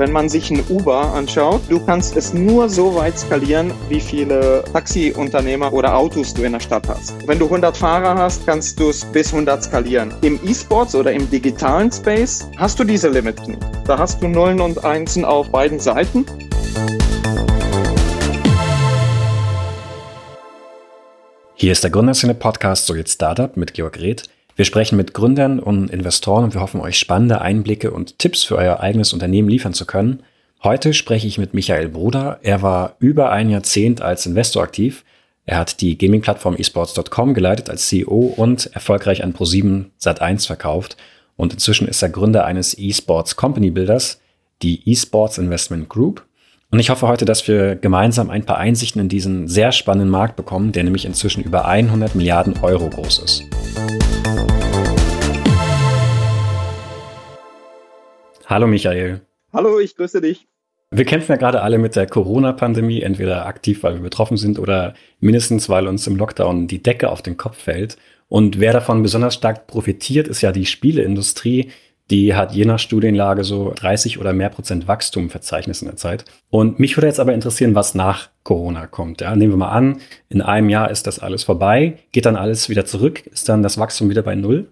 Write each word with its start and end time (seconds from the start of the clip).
Wenn 0.00 0.12
man 0.12 0.30
sich 0.30 0.50
ein 0.50 0.64
Uber 0.70 1.12
anschaut, 1.12 1.60
du 1.68 1.78
kannst 1.78 2.16
es 2.16 2.32
nur 2.32 2.70
so 2.70 2.94
weit 2.94 3.18
skalieren, 3.18 3.70
wie 3.90 4.00
viele 4.00 4.64
Taxiunternehmer 4.72 5.74
oder 5.74 5.94
Autos 5.94 6.32
du 6.32 6.42
in 6.42 6.52
der 6.52 6.60
Stadt 6.60 6.88
hast. 6.88 7.12
Wenn 7.28 7.38
du 7.38 7.44
100 7.44 7.76
Fahrer 7.76 8.14
hast, 8.14 8.46
kannst 8.46 8.80
du 8.80 8.88
es 8.88 9.04
bis 9.04 9.30
100 9.30 9.62
skalieren. 9.62 10.14
Im 10.22 10.40
E-Sports 10.42 10.94
oder 10.94 11.12
im 11.12 11.28
digitalen 11.28 11.92
Space 11.92 12.48
hast 12.56 12.78
du 12.78 12.84
diese 12.84 13.10
Limits 13.10 13.46
nicht. 13.46 13.60
Da 13.84 13.98
hast 13.98 14.22
du 14.22 14.28
Nullen 14.28 14.62
und 14.62 14.82
Einsen 14.82 15.26
auf 15.26 15.50
beiden 15.50 15.78
Seiten. 15.78 16.24
Hier 21.56 21.72
ist 21.72 21.84
der 21.84 21.90
Gründerszene 21.90 22.32
Podcast 22.32 22.86
So 22.86 22.94
jetzt 22.94 23.12
Startup 23.12 23.54
mit 23.54 23.74
Georg 23.74 24.00
Reth. 24.00 24.30
Wir 24.60 24.66
sprechen 24.66 24.98
mit 24.98 25.14
Gründern 25.14 25.58
und 25.58 25.88
Investoren 25.88 26.44
und 26.44 26.52
wir 26.52 26.60
hoffen, 26.60 26.82
euch 26.82 26.98
spannende 26.98 27.40
Einblicke 27.40 27.92
und 27.92 28.18
Tipps 28.18 28.44
für 28.44 28.56
euer 28.56 28.80
eigenes 28.80 29.14
Unternehmen 29.14 29.48
liefern 29.48 29.72
zu 29.72 29.86
können. 29.86 30.22
Heute 30.62 30.92
spreche 30.92 31.26
ich 31.26 31.38
mit 31.38 31.54
Michael 31.54 31.88
Bruder. 31.88 32.40
Er 32.42 32.60
war 32.60 32.96
über 32.98 33.32
ein 33.32 33.48
Jahrzehnt 33.48 34.02
als 34.02 34.26
Investor 34.26 34.62
aktiv. 34.62 35.02
Er 35.46 35.56
hat 35.56 35.80
die 35.80 35.96
Gaming-Plattform 35.96 36.56
esports.com 36.56 37.32
geleitet 37.32 37.70
als 37.70 37.88
CEO 37.88 38.34
und 38.36 38.66
erfolgreich 38.74 39.24
an 39.24 39.32
Pro7 39.32 39.86
Sat1 39.98 40.46
verkauft. 40.46 40.98
Und 41.36 41.54
inzwischen 41.54 41.88
ist 41.88 42.02
er 42.02 42.10
Gründer 42.10 42.44
eines 42.44 42.74
esports 42.74 43.36
Company 43.36 43.70
Builders, 43.70 44.20
die 44.60 44.82
Esports 44.84 45.38
Investment 45.38 45.88
Group. 45.88 46.26
Und 46.70 46.80
ich 46.80 46.90
hoffe 46.90 47.08
heute, 47.08 47.24
dass 47.24 47.48
wir 47.48 47.76
gemeinsam 47.76 48.28
ein 48.28 48.44
paar 48.44 48.58
Einsichten 48.58 49.00
in 49.00 49.08
diesen 49.08 49.48
sehr 49.48 49.72
spannenden 49.72 50.10
Markt 50.10 50.36
bekommen, 50.36 50.72
der 50.72 50.84
nämlich 50.84 51.06
inzwischen 51.06 51.42
über 51.42 51.64
100 51.64 52.14
Milliarden 52.14 52.58
Euro 52.62 52.90
groß 52.90 53.20
ist. 53.20 53.44
Hallo 58.50 58.66
Michael. 58.66 59.20
Hallo, 59.52 59.78
ich 59.78 59.94
grüße 59.94 60.20
dich. 60.20 60.48
Wir 60.90 61.04
kämpfen 61.04 61.30
ja 61.30 61.36
gerade 61.36 61.62
alle 61.62 61.78
mit 61.78 61.94
der 61.94 62.08
Corona-Pandemie, 62.08 63.00
entweder 63.00 63.46
aktiv, 63.46 63.84
weil 63.84 63.94
wir 63.94 64.02
betroffen 64.02 64.36
sind 64.36 64.58
oder 64.58 64.94
mindestens, 65.20 65.68
weil 65.68 65.86
uns 65.86 66.04
im 66.08 66.16
Lockdown 66.16 66.66
die 66.66 66.82
Decke 66.82 67.10
auf 67.10 67.22
den 67.22 67.36
Kopf 67.36 67.56
fällt. 67.56 67.96
Und 68.26 68.58
wer 68.58 68.72
davon 68.72 69.04
besonders 69.04 69.34
stark 69.34 69.68
profitiert, 69.68 70.26
ist 70.26 70.40
ja 70.40 70.50
die 70.50 70.66
Spieleindustrie. 70.66 71.70
Die 72.10 72.34
hat 72.34 72.50
je 72.52 72.64
nach 72.64 72.80
Studienlage 72.80 73.44
so 73.44 73.72
30 73.76 74.18
oder 74.18 74.32
mehr 74.32 74.48
Prozent 74.48 74.88
Wachstum 74.88 75.30
verzeichnet 75.30 75.80
in 75.80 75.86
der 75.86 75.96
Zeit. 75.96 76.24
Und 76.50 76.80
mich 76.80 76.96
würde 76.96 77.06
jetzt 77.06 77.20
aber 77.20 77.34
interessieren, 77.34 77.76
was 77.76 77.94
nach 77.94 78.30
Corona 78.42 78.88
kommt. 78.88 79.20
Ja, 79.20 79.36
nehmen 79.36 79.52
wir 79.52 79.58
mal 79.58 79.70
an, 79.70 80.00
in 80.28 80.42
einem 80.42 80.70
Jahr 80.70 80.90
ist 80.90 81.06
das 81.06 81.20
alles 81.20 81.44
vorbei. 81.44 81.98
Geht 82.10 82.26
dann 82.26 82.34
alles 82.34 82.68
wieder 82.68 82.84
zurück? 82.84 83.24
Ist 83.28 83.48
dann 83.48 83.62
das 83.62 83.78
Wachstum 83.78 84.10
wieder 84.10 84.22
bei 84.22 84.34
Null? 84.34 84.66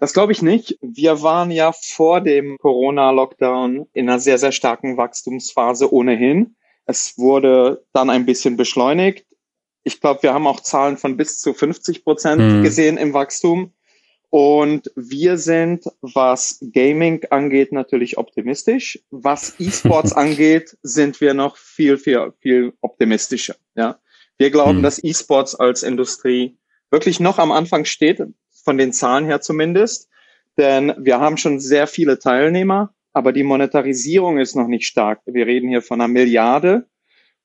Das 0.00 0.14
glaube 0.14 0.32
ich 0.32 0.40
nicht. 0.40 0.78
Wir 0.80 1.20
waren 1.20 1.50
ja 1.50 1.72
vor 1.72 2.22
dem 2.22 2.56
Corona-Lockdown 2.56 3.86
in 3.92 4.08
einer 4.08 4.18
sehr, 4.18 4.38
sehr 4.38 4.50
starken 4.50 4.96
Wachstumsphase 4.96 5.92
ohnehin. 5.92 6.56
Es 6.86 7.18
wurde 7.18 7.84
dann 7.92 8.08
ein 8.08 8.24
bisschen 8.24 8.56
beschleunigt. 8.56 9.26
Ich 9.84 10.00
glaube, 10.00 10.22
wir 10.22 10.32
haben 10.32 10.46
auch 10.46 10.60
Zahlen 10.60 10.96
von 10.96 11.18
bis 11.18 11.38
zu 11.40 11.52
50 11.52 12.02
Prozent 12.02 12.40
mhm. 12.40 12.62
gesehen 12.62 12.96
im 12.96 13.12
Wachstum. 13.12 13.74
Und 14.30 14.90
wir 14.96 15.36
sind, 15.36 15.84
was 16.00 16.64
Gaming 16.72 17.26
angeht, 17.28 17.70
natürlich 17.70 18.16
optimistisch. 18.16 19.00
Was 19.10 19.60
E-Sports 19.60 20.12
angeht, 20.14 20.78
sind 20.82 21.20
wir 21.20 21.34
noch 21.34 21.58
viel, 21.58 21.98
viel, 21.98 22.32
viel 22.40 22.72
optimistischer. 22.80 23.56
Ja, 23.74 23.98
wir 24.38 24.50
glauben, 24.50 24.78
mhm. 24.78 24.82
dass 24.82 25.02
E-Sports 25.04 25.56
als 25.56 25.82
Industrie 25.82 26.56
wirklich 26.90 27.20
noch 27.20 27.38
am 27.38 27.52
Anfang 27.52 27.84
steht 27.84 28.22
von 28.64 28.78
den 28.78 28.92
Zahlen 28.92 29.26
her 29.26 29.40
zumindest. 29.40 30.08
Denn 30.58 30.94
wir 30.98 31.20
haben 31.20 31.36
schon 31.36 31.60
sehr 31.60 31.86
viele 31.86 32.18
Teilnehmer, 32.18 32.94
aber 33.12 33.32
die 33.32 33.42
Monetarisierung 33.42 34.38
ist 34.38 34.56
noch 34.56 34.66
nicht 34.66 34.86
stark. 34.86 35.20
Wir 35.26 35.46
reden 35.46 35.68
hier 35.68 35.82
von 35.82 36.00
einer 36.00 36.08
Milliarde. 36.08 36.86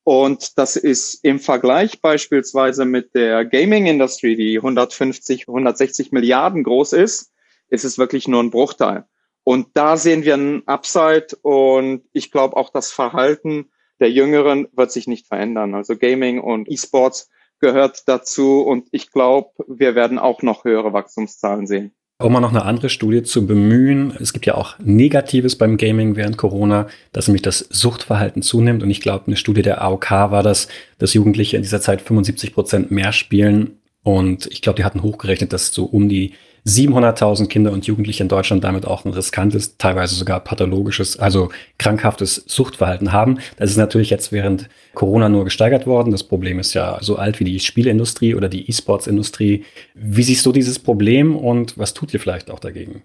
Und 0.04 0.58
das 0.60 0.76
ist 0.76 1.24
im 1.24 1.40
Vergleich 1.40 2.00
beispielsweise 2.02 2.86
mit 2.86 3.16
der 3.16 3.44
Gaming 3.44 3.88
Industry, 3.88 4.36
die 4.36 4.58
150, 4.58 5.48
160 5.48 6.12
Milliarden 6.12 6.64
groß 6.64 6.94
ist, 6.94 7.32
ist 7.70 7.86
es 7.86 7.98
wirklich 7.98 8.28
nur 8.28 8.44
ein 8.44 8.52
Bruchteil. 8.52 9.06
Und 9.44 9.70
da 9.74 9.98
sehen 9.98 10.24
wir 10.24 10.36
einen 10.36 10.68
Upside 10.68 11.28
und 11.42 12.04
ich 12.14 12.32
glaube 12.32 12.56
auch 12.58 12.70
das 12.70 12.92
Verhalten 12.92 13.72
der 14.00 14.12
Jüngeren 14.12 14.68
wird 14.74 14.92
sich 14.92 15.08
nicht 15.08 15.28
verändern. 15.28 15.74
Also 15.74 15.98
Gaming 15.98 16.40
und 16.40 16.70
E-Sports 16.70 17.30
gehört 17.60 18.08
dazu 18.08 18.62
und 18.62 18.88
ich 18.92 19.12
glaube, 19.12 19.50
wir 19.68 19.96
werden 19.96 20.20
auch 20.20 20.42
noch 20.42 20.66
höhere 20.66 20.94
Wachstumszahlen 20.94 21.68
sehen. 21.68 21.92
Um 22.18 22.32
mal 22.32 22.40
noch 22.40 22.52
eine 22.52 22.64
andere 22.64 22.88
Studie 22.88 23.24
zu 23.24 23.46
bemühen, 23.46 24.16
es 24.22 24.32
gibt 24.32 24.46
ja 24.46 24.56
auch 24.56 24.80
Negatives 24.80 25.58
beim 25.58 25.76
Gaming 25.76 26.16
während 26.16 26.38
Corona, 26.38 26.88
dass 27.12 27.28
nämlich 27.28 27.42
das 27.42 27.60
Suchtverhalten 27.70 28.42
zunimmt. 28.42 28.84
Und 28.84 28.90
ich 28.90 29.02
glaube, 29.02 29.28
eine 29.28 29.36
Studie 29.36 29.64
der 29.64 29.82
AOK 29.82 30.12
war 30.12 30.42
das, 30.42 30.70
dass 30.98 31.14
Jugendliche 31.14 31.58
in 31.58 31.64
dieser 31.64 31.82
Zeit 31.82 32.02
75 32.02 32.54
Prozent 32.54 32.90
mehr 32.90 33.12
spielen. 33.12 33.80
Und 34.02 34.48
ich 34.48 34.62
glaube, 34.62 34.78
die 34.78 34.86
hatten 34.86 35.04
hochgerechnet, 35.04 35.52
dass 35.52 35.74
so 35.74 35.84
um 35.84 36.08
die 36.08 36.36
700.000 36.66 37.48
Kinder 37.48 37.72
und 37.72 37.86
Jugendliche 37.86 38.24
in 38.24 38.30
Deutschland 38.30 38.64
damit 38.64 38.86
auch 38.86 39.06
ein 39.06 39.14
riskantes, 39.14 39.78
teilweise 39.78 40.16
sogar 40.16 40.40
pathologisches, 40.40 41.20
also 41.20 41.50
krankhaftes 41.78 42.44
Suchtverhalten 42.48 43.12
haben. 43.12 43.40
Das 43.58 43.70
ist 43.70 43.78
natürlich 43.78 44.10
jetzt 44.10 44.32
während 44.32 44.68
Corona 44.94 45.30
nur 45.30 45.44
gesteigert 45.44 45.86
worden. 45.86 46.12
Das 46.12 46.24
Problem 46.24 46.60
ist 46.60 46.74
ja 46.74 46.98
so 47.02 47.18
alt 47.18 47.40
wie 47.40 47.44
die 47.44 47.60
Spieleindustrie 47.60 48.34
oder 48.34 48.50
die 48.50 48.68
E-Sports-Industrie. 48.70 49.64
Wie 49.94 50.24
siehst 50.24 50.46
du 50.46 50.52
dieses 50.52 50.80
Problem 50.80 51.36
und 51.36 51.78
was 51.78 51.94
tut 51.94 52.14
ihr 52.14 52.20
vielleicht 52.20 52.50
auch 52.50 52.60
dagegen? 52.60 53.04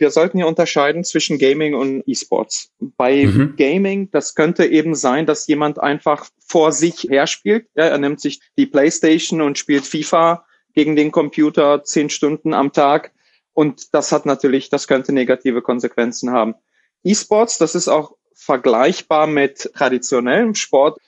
wir 0.00 0.10
sollten 0.10 0.38
hier 0.38 0.46
unterscheiden 0.46 1.04
zwischen 1.04 1.38
Gaming 1.38 1.74
und 1.74 2.02
E-Sports. 2.06 2.70
Bei 2.96 3.26
mhm. 3.26 3.54
Gaming, 3.56 4.10
das 4.10 4.34
könnte 4.34 4.64
eben 4.66 4.94
sein, 4.94 5.26
dass 5.26 5.46
jemand 5.46 5.80
einfach 5.80 6.28
vor 6.38 6.72
sich 6.72 7.08
her 7.10 7.26
spielt. 7.26 7.66
Ja, 7.74 7.86
er 7.86 7.98
nimmt 7.98 8.20
sich 8.20 8.40
die 8.56 8.66
Playstation 8.66 9.40
und 9.40 9.58
spielt 9.58 9.84
FIFA 9.84 10.44
gegen 10.78 10.94
den 10.94 11.10
Computer 11.10 11.82
zehn 11.82 12.08
Stunden 12.08 12.54
am 12.54 12.72
Tag. 12.72 13.12
Und 13.52 13.92
das 13.94 14.12
hat 14.12 14.26
natürlich, 14.26 14.68
das 14.70 14.86
könnte 14.86 15.12
negative 15.12 15.60
Konsequenzen 15.60 16.30
haben. 16.30 16.54
E-Sports, 17.02 17.58
das 17.58 17.74
ist 17.74 17.88
auch 17.88 18.12
vergleichbar 18.32 19.26
mit 19.26 19.72
traditionellem 19.74 20.54
Sport. 20.54 21.00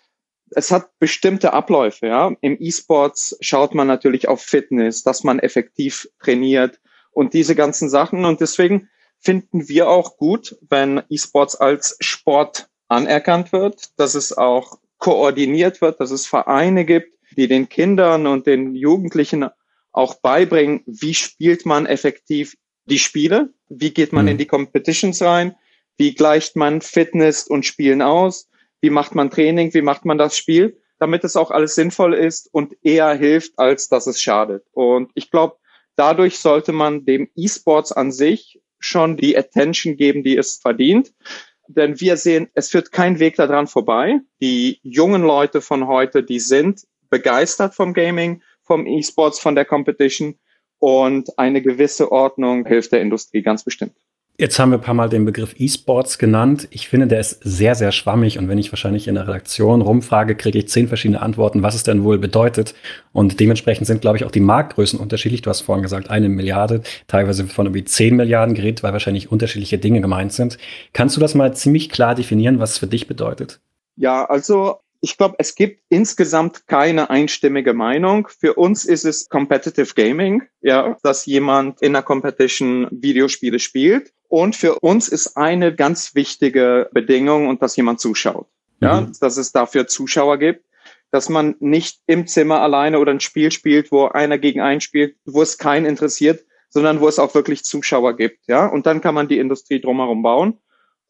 Es 0.51 0.73
hat 0.73 0.99
bestimmte 0.99 1.53
Abläufe, 1.53 2.09
ja. 2.09 2.33
Im 2.41 2.57
E-Sports 2.59 3.37
schaut 3.41 3.77
man 3.77 3.87
natürlich 3.87 4.27
auf 4.27 4.41
Fitness, 4.41 5.05
dass 5.05 5.23
man 5.23 5.39
effektiv 5.39 6.09
trainiert 6.21 6.81
und 7.13 7.33
diese 7.33 7.55
ganzen 7.55 7.89
Sachen. 7.89 8.25
Und 8.25 8.41
deswegen 8.41 8.89
finden 9.21 9.69
wir 9.69 9.89
auch 9.89 10.17
gut, 10.17 10.59
wenn 10.69 11.05
E-Sports 11.09 11.55
als 11.55 11.97
Sport 12.01 12.69
anerkannt 12.89 13.53
wird, 13.53 13.91
dass 14.01 14.17
es 14.17 14.37
auch 14.37 14.81
koordiniert 14.99 15.81
wird, 15.81 16.01
dass 16.01 16.11
es 16.11 16.27
Vereine 16.27 16.85
gibt, 16.85 17.17
die 17.37 17.47
den 17.47 17.69
Kindern 17.69 18.27
und 18.27 18.49
den 18.49 18.75
Jugendlichen 18.75 19.49
auch 19.93 20.15
beibringen, 20.21 20.83
wie 20.87 21.15
spielt 21.15 21.67
man 21.67 21.87
effektiv 21.87 22.57
die 22.85 22.99
Spiele, 22.99 23.53
wie 23.69 23.91
geht 23.91 24.13
man 24.13 24.25
mhm. 24.27 24.33
in 24.33 24.39
die 24.39 24.47
Competitions 24.47 25.23
rein, 25.23 25.55
wie 25.97 26.15
gleicht 26.15 26.57
man 26.57 26.81
Fitness 26.81 27.47
und 27.47 27.67
Spielen 27.67 28.03
aus, 28.03 28.49
wie 28.81 28.91
macht 28.91 29.15
man 29.15 29.31
Training, 29.31 29.75
wie 29.75 29.83
macht 29.83 30.05
man 30.05 30.19
das 30.19 30.37
Spiel, 30.37 30.81
damit 30.99 31.25
es 31.25 31.37
auch 31.37 31.51
alles 31.51 31.75
sinnvoll 31.75 32.15
ist 32.15 32.49
und 32.53 32.77
eher 32.83 33.15
hilft, 33.15 33.59
als 33.59 33.89
dass 33.89 34.07
es 34.07 34.21
schadet. 34.21 34.65
Und 34.73 35.11
ich 35.15 35.31
glaube, 35.31 35.57
dadurch 35.97 36.39
sollte 36.39 36.73
man 36.73 37.05
dem 37.05 37.29
E-Sports 37.37 37.93
an 37.93 38.13
sich 38.13 38.61
schon 38.79 39.17
die 39.17 39.37
Attention 39.37 39.97
geben, 39.97 40.23
die 40.23 40.37
es 40.37 40.57
verdient. 40.57 41.13
Denn 41.69 42.01
wir 42.01 42.17
sehen, 42.17 42.49
es 42.55 42.71
führt 42.71 42.91
kein 42.91 43.19
Weg 43.21 43.37
daran 43.37 43.67
vorbei. 43.67 44.21
Die 44.41 44.81
jungen 44.83 45.23
Leute 45.23 45.61
von 45.61 45.87
heute, 45.87 46.23
die 46.23 46.41
sind 46.41 46.87
begeistert 47.11 47.75
vom 47.75 47.93
Gaming 47.93 48.43
vom 48.71 48.87
E-Sports, 48.87 49.41
von 49.41 49.57
der 49.57 49.65
Competition 49.65 50.37
und 50.79 51.37
eine 51.37 51.61
gewisse 51.61 52.13
Ordnung 52.13 52.65
hilft 52.67 52.93
der 52.93 53.01
Industrie 53.01 53.43
ganz 53.43 53.65
bestimmt. 53.65 53.97
Jetzt 54.39 54.61
haben 54.61 54.71
wir 54.71 54.79
ein 54.79 54.81
paar 54.81 54.95
Mal 54.95 55.09
den 55.09 55.25
Begriff 55.25 55.57
E-Sports 55.59 56.19
genannt. 56.19 56.69
Ich 56.71 56.89
finde, 56.89 57.09
der 57.09 57.19
ist 57.19 57.41
sehr, 57.43 57.75
sehr 57.75 57.91
schwammig. 57.91 58.39
Und 58.39 58.49
wenn 58.49 58.59
ich 58.59 58.71
wahrscheinlich 58.71 59.09
in 59.09 59.17
der 59.17 59.27
Redaktion 59.27 59.83
rumfrage, 59.83 60.37
kriege 60.37 60.61
ich 60.61 60.69
zehn 60.69 60.87
verschiedene 60.87 61.21
Antworten, 61.21 61.65
was 61.65 61.75
es 61.75 61.83
denn 61.83 62.05
wohl 62.05 62.17
bedeutet. 62.19 62.75
Und 63.13 63.41
dementsprechend 63.41 63.89
sind, 63.89 64.03
glaube 64.03 64.19
ich, 64.19 64.25
auch 64.25 64.31
die 64.31 64.41
Marktgrößen 64.41 65.01
unterschiedlich. 65.01 65.43
Du 65.43 65.51
hast 65.51 65.63
vorhin 65.63 65.83
gesagt, 65.83 66.09
eine 66.09 66.29
Milliarde, 66.29 66.83
teilweise 67.09 67.49
von 67.49 67.67
irgendwie 67.67 67.85
zehn 67.85 68.15
Milliarden 68.15 68.55
geredet, 68.55 68.85
weil 68.85 68.93
wahrscheinlich 68.93 69.33
unterschiedliche 69.33 69.79
Dinge 69.79 70.01
gemeint 70.01 70.33
sind. 70.33 70.59
Kannst 70.93 71.17
du 71.17 71.21
das 71.21 71.35
mal 71.35 71.55
ziemlich 71.55 71.91
klar 71.91 72.15
definieren, 72.15 72.61
was 72.61 72.71
es 72.71 72.79
für 72.79 72.87
dich 72.87 73.09
bedeutet? 73.09 73.61
Ja, 73.97 74.25
also 74.25 74.79
ich 75.01 75.17
glaube, 75.17 75.37
es 75.39 75.55
gibt 75.55 75.83
insgesamt 75.89 76.67
keine 76.67 77.11
einstimmige 77.11 77.73
Meinung. 77.73 78.29
Für 78.29 78.55
uns 78.55 78.85
ist 78.85 79.05
es 79.05 79.29
Competitive 79.29 79.95
Gaming, 79.95 80.43
ja, 80.61 80.97
dass 81.03 81.27
jemand 81.27 81.81
in 81.81 81.97
einer 81.97 82.03
Competition 82.03 82.87
Videospiele 82.91 83.59
spielt. 83.59 84.13
Und 84.29 84.57
für 84.57 84.79
uns 84.81 85.09
ist 85.09 85.37
eine 85.37 85.75
ganz 85.75 86.15
wichtige 86.15 86.89
Bedingung 86.93 87.49
und 87.49 87.63
dass 87.63 87.77
jemand 87.77 88.01
zuschaut. 88.01 88.47
Ja, 88.81 89.03
mhm. 89.03 89.13
dass 89.21 89.37
es 89.37 89.53
dafür 89.53 89.87
Zuschauer 89.87 90.39
gibt, 90.39 90.65
dass 91.11 91.29
man 91.29 91.57
nicht 91.61 92.01
im 92.07 92.27
Zimmer 92.27 92.61
alleine 92.61 92.99
oder 92.99 93.13
ein 93.13 93.21
Spiel 93.21 93.51
spielt, 93.51 93.93
wo 93.93 94.07
einer 94.07 94.39
gegen 94.39 94.61
einen 94.61 94.81
spielt, 94.81 95.17
wo 95.25 95.43
es 95.43 95.59
keinen 95.59 95.87
interessiert, 95.87 96.45
sondern 96.69 97.01
wo 97.01 97.09
es 97.09 97.19
auch 97.19 97.35
wirklich 97.35 97.65
Zuschauer 97.65 98.17
gibt. 98.17 98.47
Ja, 98.47 98.67
und 98.67 98.87
dann 98.87 99.01
kann 99.01 99.15
man 99.15 99.29
die 99.29 99.39
Industrie 99.39 99.81
drumherum 99.81 100.23
bauen. 100.23 100.59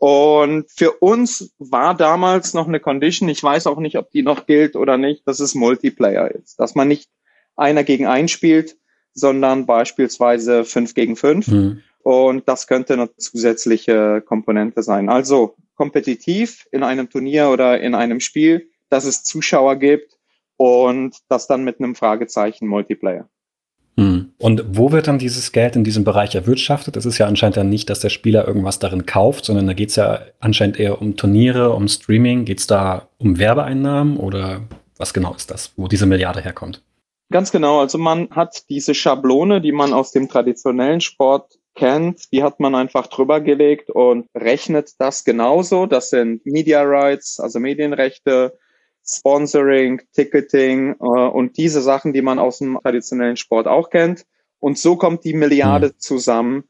Und 0.01 0.71
für 0.71 0.93
uns 0.93 1.53
war 1.59 1.95
damals 1.95 2.55
noch 2.55 2.67
eine 2.67 2.81
Condition, 2.81 3.29
ich 3.29 3.43
weiß 3.43 3.67
auch 3.67 3.79
nicht, 3.79 3.99
ob 3.99 4.11
die 4.11 4.23
noch 4.23 4.47
gilt 4.47 4.75
oder 4.75 4.97
nicht, 4.97 5.29
dass 5.29 5.41
es 5.41 5.55
Multiplayer 5.55 6.31
ist. 6.31 6.59
Dass 6.59 6.75
man 6.75 6.89
nicht 6.89 7.11
einer 7.55 7.85
gegen 7.85 8.07
einen 8.07 8.29
spielt, 8.29 8.79
sondern 9.13 9.67
beispielsweise 9.67 10.65
fünf 10.65 10.95
gegen 10.95 11.17
fünf. 11.17 11.49
Mhm. 11.49 11.83
Und 12.03 12.49
das 12.49 12.67
könnte 12.67 12.95
eine 12.95 13.15
zusätzliche 13.15 14.23
Komponente 14.23 14.83
sein. 14.83 15.11
Also 15.11 15.57
kompetitiv 15.75 16.67
in 16.73 16.83
einem 16.83 17.11
Turnier 17.11 17.51
oder 17.51 17.79
in 17.79 17.95
einem 17.95 18.21
Spiel, 18.21 18.71
dass 18.89 19.05
es 19.05 19.23
Zuschauer 19.23 19.77
gibt 19.77 20.17
und 20.57 21.15
das 21.29 21.47
dann 21.47 21.63
mit 21.63 21.79
einem 21.79 21.95
Fragezeichen 21.95 22.67
Multiplayer. 22.67 23.29
Hm. 24.01 24.33
Und 24.39 24.65
wo 24.67 24.93
wird 24.93 25.09
dann 25.09 25.19
dieses 25.19 25.53
Geld 25.53 25.77
in 25.77 25.85
diesem 25.85 26.05
Bereich 26.05 26.35
erwirtschaftet? 26.35 26.97
Es 26.97 27.05
ist 27.05 27.19
ja 27.19 27.27
anscheinend 27.27 27.59
dann 27.59 27.69
nicht, 27.69 27.91
dass 27.91 28.01
der 28.01 28.09
Spieler 28.09 28.49
irgendwas 28.49 28.79
darin 28.79 29.05
kauft, 29.05 29.45
sondern 29.45 29.67
da 29.67 29.75
geht 29.75 29.91
es 29.91 29.97
ja 29.97 30.21
anscheinend 30.39 30.81
eher 30.81 31.03
um 31.03 31.17
Turniere, 31.17 31.75
um 31.75 31.87
Streaming. 31.87 32.47
Geht 32.47 32.61
es 32.61 32.67
da 32.67 33.09
um 33.19 33.39
Werbeeinnahmen 33.39 34.17
oder 34.17 34.63
was 34.97 35.13
genau 35.13 35.35
ist 35.35 35.51
das, 35.51 35.75
wo 35.77 35.87
diese 35.87 36.07
Milliarde 36.07 36.41
herkommt? 36.41 36.83
Ganz 37.31 37.53
genau. 37.53 37.81
Also 37.81 37.99
man 37.99 38.31
hat 38.31 38.71
diese 38.71 38.95
Schablone, 38.95 39.61
die 39.61 39.73
man 39.73 39.93
aus 39.93 40.13
dem 40.13 40.31
traditionellen 40.31 41.03
Sport 41.03 41.59
kennt, 41.75 42.33
die 42.33 42.43
hat 42.43 42.59
man 42.59 42.75
einfach 42.75 43.07
drüber 43.07 43.43
gelegt 43.43 43.91
und 43.91 44.29
rechnet 44.35 44.93
das 44.99 45.25
genauso. 45.25 45.85
Das 45.85 46.09
sind 46.09 46.45
Media 46.47 46.81
Rights, 46.83 47.39
also 47.39 47.61
Medienrechte, 47.61 48.59
Sponsoring, 49.11 50.03
Ticketing 50.13 50.95
äh, 50.95 51.05
und 51.05 51.57
diese 51.57 51.83
Sachen, 51.83 52.13
die 52.13 52.23
man 52.23 52.39
aus 52.39 52.59
dem 52.59 52.79
traditionellen 52.81 53.37
Sport 53.37 53.67
auch 53.67 53.91
kennt. 53.91 54.27
Und 54.59 54.79
so 54.79 54.97
kommt 54.97 55.25
die 55.25 55.35
Milliarde 55.35 55.89
mhm. 55.89 55.99
zusammen. 55.99 56.65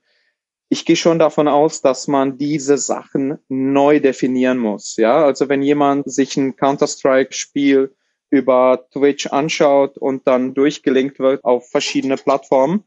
Ich 0.69 0.85
gehe 0.85 0.97
schon 0.97 1.19
davon 1.19 1.49
aus, 1.49 1.83
dass 1.83 2.07
man 2.07 2.39
diese 2.39 2.79
Sachen 2.79 3.39
neu 3.49 3.99
definieren 3.99 4.59
muss. 4.59 4.97
Ja, 4.97 5.25
also 5.25 5.49
wenn 5.49 5.63
jemand 5.63 6.11
sich 6.11 6.37
ein 6.37 6.55
Counter-Strike-Spiel 6.55 7.93
über 8.31 8.87
Twitch 8.93 9.27
anschaut 9.27 9.99
und 9.99 10.29
dann 10.29 10.55
durchgelinkt 10.55 11.19
wird 11.19 11.45
auf 11.45 11.69
verschiedene 11.69 12.17
Plattformen, 12.17 12.85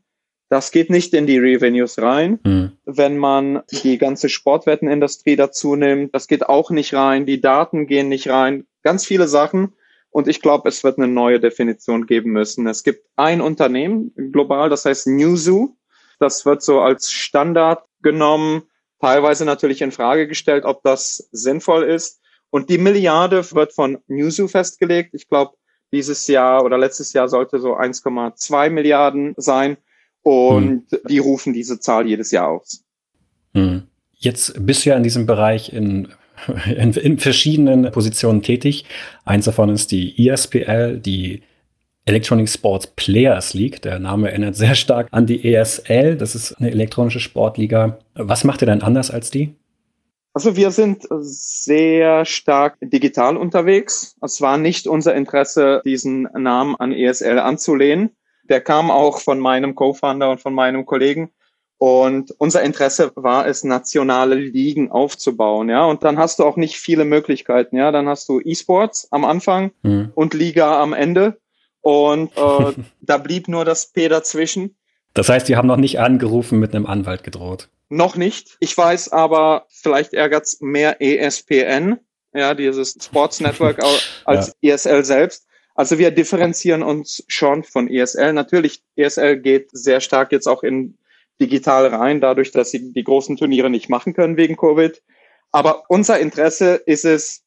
das 0.53 0.69
geht 0.69 0.91
nicht 0.91 1.15
in 1.15 1.25
die 1.25 1.39
Revenues 1.39 1.99
rein. 1.99 2.39
Mhm. 2.43 2.73
Wenn 2.85 3.17
man 3.17 3.63
die 3.71 3.97
ganze 3.97 4.29
Sportwettenindustrie 4.29 5.35
dazu 5.35 5.75
nimmt, 5.75 6.13
das 6.13 6.27
geht 6.27 6.47
auch 6.47 6.69
nicht 6.69 6.93
rein. 6.93 7.25
Die 7.25 7.41
Daten 7.41 7.87
gehen 7.87 8.07
nicht 8.07 8.29
rein 8.29 8.67
ganz 8.83 9.03
viele 9.03 9.27
Sachen. 9.27 9.73
Und 10.11 10.27
ich 10.27 10.41
glaube, 10.41 10.69
es 10.69 10.83
wird 10.83 10.99
eine 10.99 11.07
neue 11.07 11.39
Definition 11.39 12.05
geben 12.05 12.33
müssen. 12.33 12.67
Es 12.67 12.83
gibt 12.83 13.03
ein 13.15 13.41
Unternehmen 13.41 14.13
global, 14.31 14.69
das 14.69 14.85
heißt 14.85 15.07
Newzoo. 15.07 15.75
Das 16.19 16.45
wird 16.45 16.61
so 16.61 16.81
als 16.81 17.11
Standard 17.11 17.83
genommen, 18.03 18.61
teilweise 19.01 19.45
natürlich 19.45 19.81
in 19.81 19.91
Frage 19.91 20.27
gestellt, 20.27 20.65
ob 20.65 20.83
das 20.83 21.29
sinnvoll 21.31 21.85
ist. 21.85 22.21
Und 22.51 22.69
die 22.69 22.77
Milliarde 22.77 23.43
wird 23.53 23.73
von 23.73 23.97
Newzoo 24.05 24.47
festgelegt. 24.47 25.15
Ich 25.15 25.27
glaube, 25.27 25.55
dieses 25.91 26.27
Jahr 26.27 26.63
oder 26.63 26.77
letztes 26.77 27.11
Jahr 27.13 27.27
sollte 27.27 27.57
so 27.57 27.75
1,2 27.75 28.69
Milliarden 28.69 29.33
sein. 29.37 29.77
Und 30.23 30.85
hm. 30.89 30.99
die 31.07 31.19
rufen 31.19 31.53
diese 31.53 31.79
Zahl 31.79 32.07
jedes 32.07 32.31
Jahr 32.31 32.49
aus. 32.49 32.83
Hm. 33.53 33.83
Jetzt 34.13 34.65
bist 34.65 34.85
du 34.85 34.89
ja 34.89 34.97
in 34.97 35.03
diesem 35.03 35.25
Bereich 35.25 35.73
in 35.73 36.07
in, 36.77 36.93
in 36.93 37.19
verschiedenen 37.19 37.91
Positionen 37.91 38.41
tätig. 38.41 38.85
Eins 39.25 39.45
davon 39.45 39.69
ist 39.69 39.91
die 39.91 40.27
ESPL, 40.27 40.97
die 40.99 41.41
Electronic 42.05 42.49
Sports 42.49 42.87
Players 42.87 43.53
League. 43.53 43.81
Der 43.81 43.99
Name 43.99 44.29
erinnert 44.29 44.55
sehr 44.55 44.75
stark 44.75 45.07
an 45.11 45.25
die 45.25 45.53
ESL. 45.53 46.17
Das 46.17 46.35
ist 46.35 46.53
eine 46.53 46.71
elektronische 46.71 47.19
Sportliga. 47.19 47.99
Was 48.15 48.43
macht 48.43 48.61
ihr 48.61 48.65
denn 48.65 48.81
anders 48.81 49.09
als 49.09 49.31
die? 49.31 49.55
Also 50.33 50.55
wir 50.55 50.71
sind 50.71 51.07
sehr 51.21 52.25
stark 52.25 52.77
digital 52.81 53.37
unterwegs. 53.37 54.15
Es 54.21 54.41
war 54.41 54.57
nicht 54.57 54.87
unser 54.87 55.13
Interesse, 55.13 55.81
diesen 55.85 56.23
Namen 56.23 56.75
an 56.75 56.91
ESL 56.91 57.37
anzulehnen. 57.37 58.09
Der 58.43 58.61
kam 58.61 58.91
auch 58.91 59.19
von 59.19 59.39
meinem 59.39 59.75
Co-Founder 59.75 60.29
und 60.31 60.41
von 60.41 60.53
meinem 60.53 60.85
Kollegen. 60.85 61.31
Und 61.77 62.31
unser 62.37 62.61
Interesse 62.61 63.11
war 63.15 63.45
es, 63.45 63.63
nationale 63.63 64.35
Ligen 64.35 64.91
aufzubauen, 64.91 65.69
ja. 65.69 65.85
Und 65.85 66.03
dann 66.03 66.17
hast 66.17 66.39
du 66.39 66.45
auch 66.45 66.55
nicht 66.55 66.77
viele 66.77 67.03
Möglichkeiten, 67.03 67.75
ja. 67.75 67.91
Dann 67.91 68.07
hast 68.07 68.29
du 68.29 68.39
E-Sports 68.39 69.09
am 69.11 69.25
Anfang 69.25 69.71
mhm. 69.81 70.11
und 70.15 70.33
Liga 70.33 70.81
am 70.81 70.93
Ende. 70.93 71.39
Und 71.81 72.31
äh, 72.37 72.73
da 73.01 73.17
blieb 73.17 73.49
nur 73.49 73.65
das 73.65 73.87
P 73.87 74.07
dazwischen. 74.07 74.77
Das 75.13 75.29
heißt, 75.29 75.47
die 75.47 75.57
haben 75.57 75.67
noch 75.67 75.77
nicht 75.77 75.99
angerufen, 75.99 76.59
mit 76.59 76.73
einem 76.73 76.85
Anwalt 76.85 77.23
gedroht. 77.23 77.69
Noch 77.89 78.15
nicht. 78.15 78.55
Ich 78.59 78.75
weiß 78.77 79.11
aber, 79.11 79.65
vielleicht 79.69 80.13
ärgert's 80.13 80.61
mehr 80.61 81.01
ESPN, 81.01 81.99
ja, 82.33 82.53
dieses 82.55 82.97
Sports 82.99 83.39
Network 83.39 83.83
als 84.25 84.55
ja. 84.61 84.73
ESL 84.73 85.03
selbst. 85.03 85.45
Also 85.75 85.97
wir 85.97 86.11
differenzieren 86.11 86.83
uns 86.83 87.23
schon 87.27 87.63
von 87.63 87.89
ESL. 87.89 88.33
Natürlich, 88.33 88.83
ESL 88.95 89.37
geht 89.37 89.69
sehr 89.71 90.01
stark 90.01 90.31
jetzt 90.31 90.47
auch 90.47 90.63
in 90.63 90.97
digital 91.41 91.87
rein, 91.87 92.21
dadurch, 92.21 92.51
dass 92.51 92.71
sie 92.71 92.93
die 92.93 93.03
großen 93.03 93.37
Turniere 93.37 93.69
nicht 93.69 93.89
machen 93.89 94.13
können 94.13 94.37
wegen 94.37 94.55
Covid. 94.55 95.01
Aber 95.51 95.83
unser 95.87 96.19
Interesse 96.19 96.75
ist 96.75 97.05
es, 97.05 97.43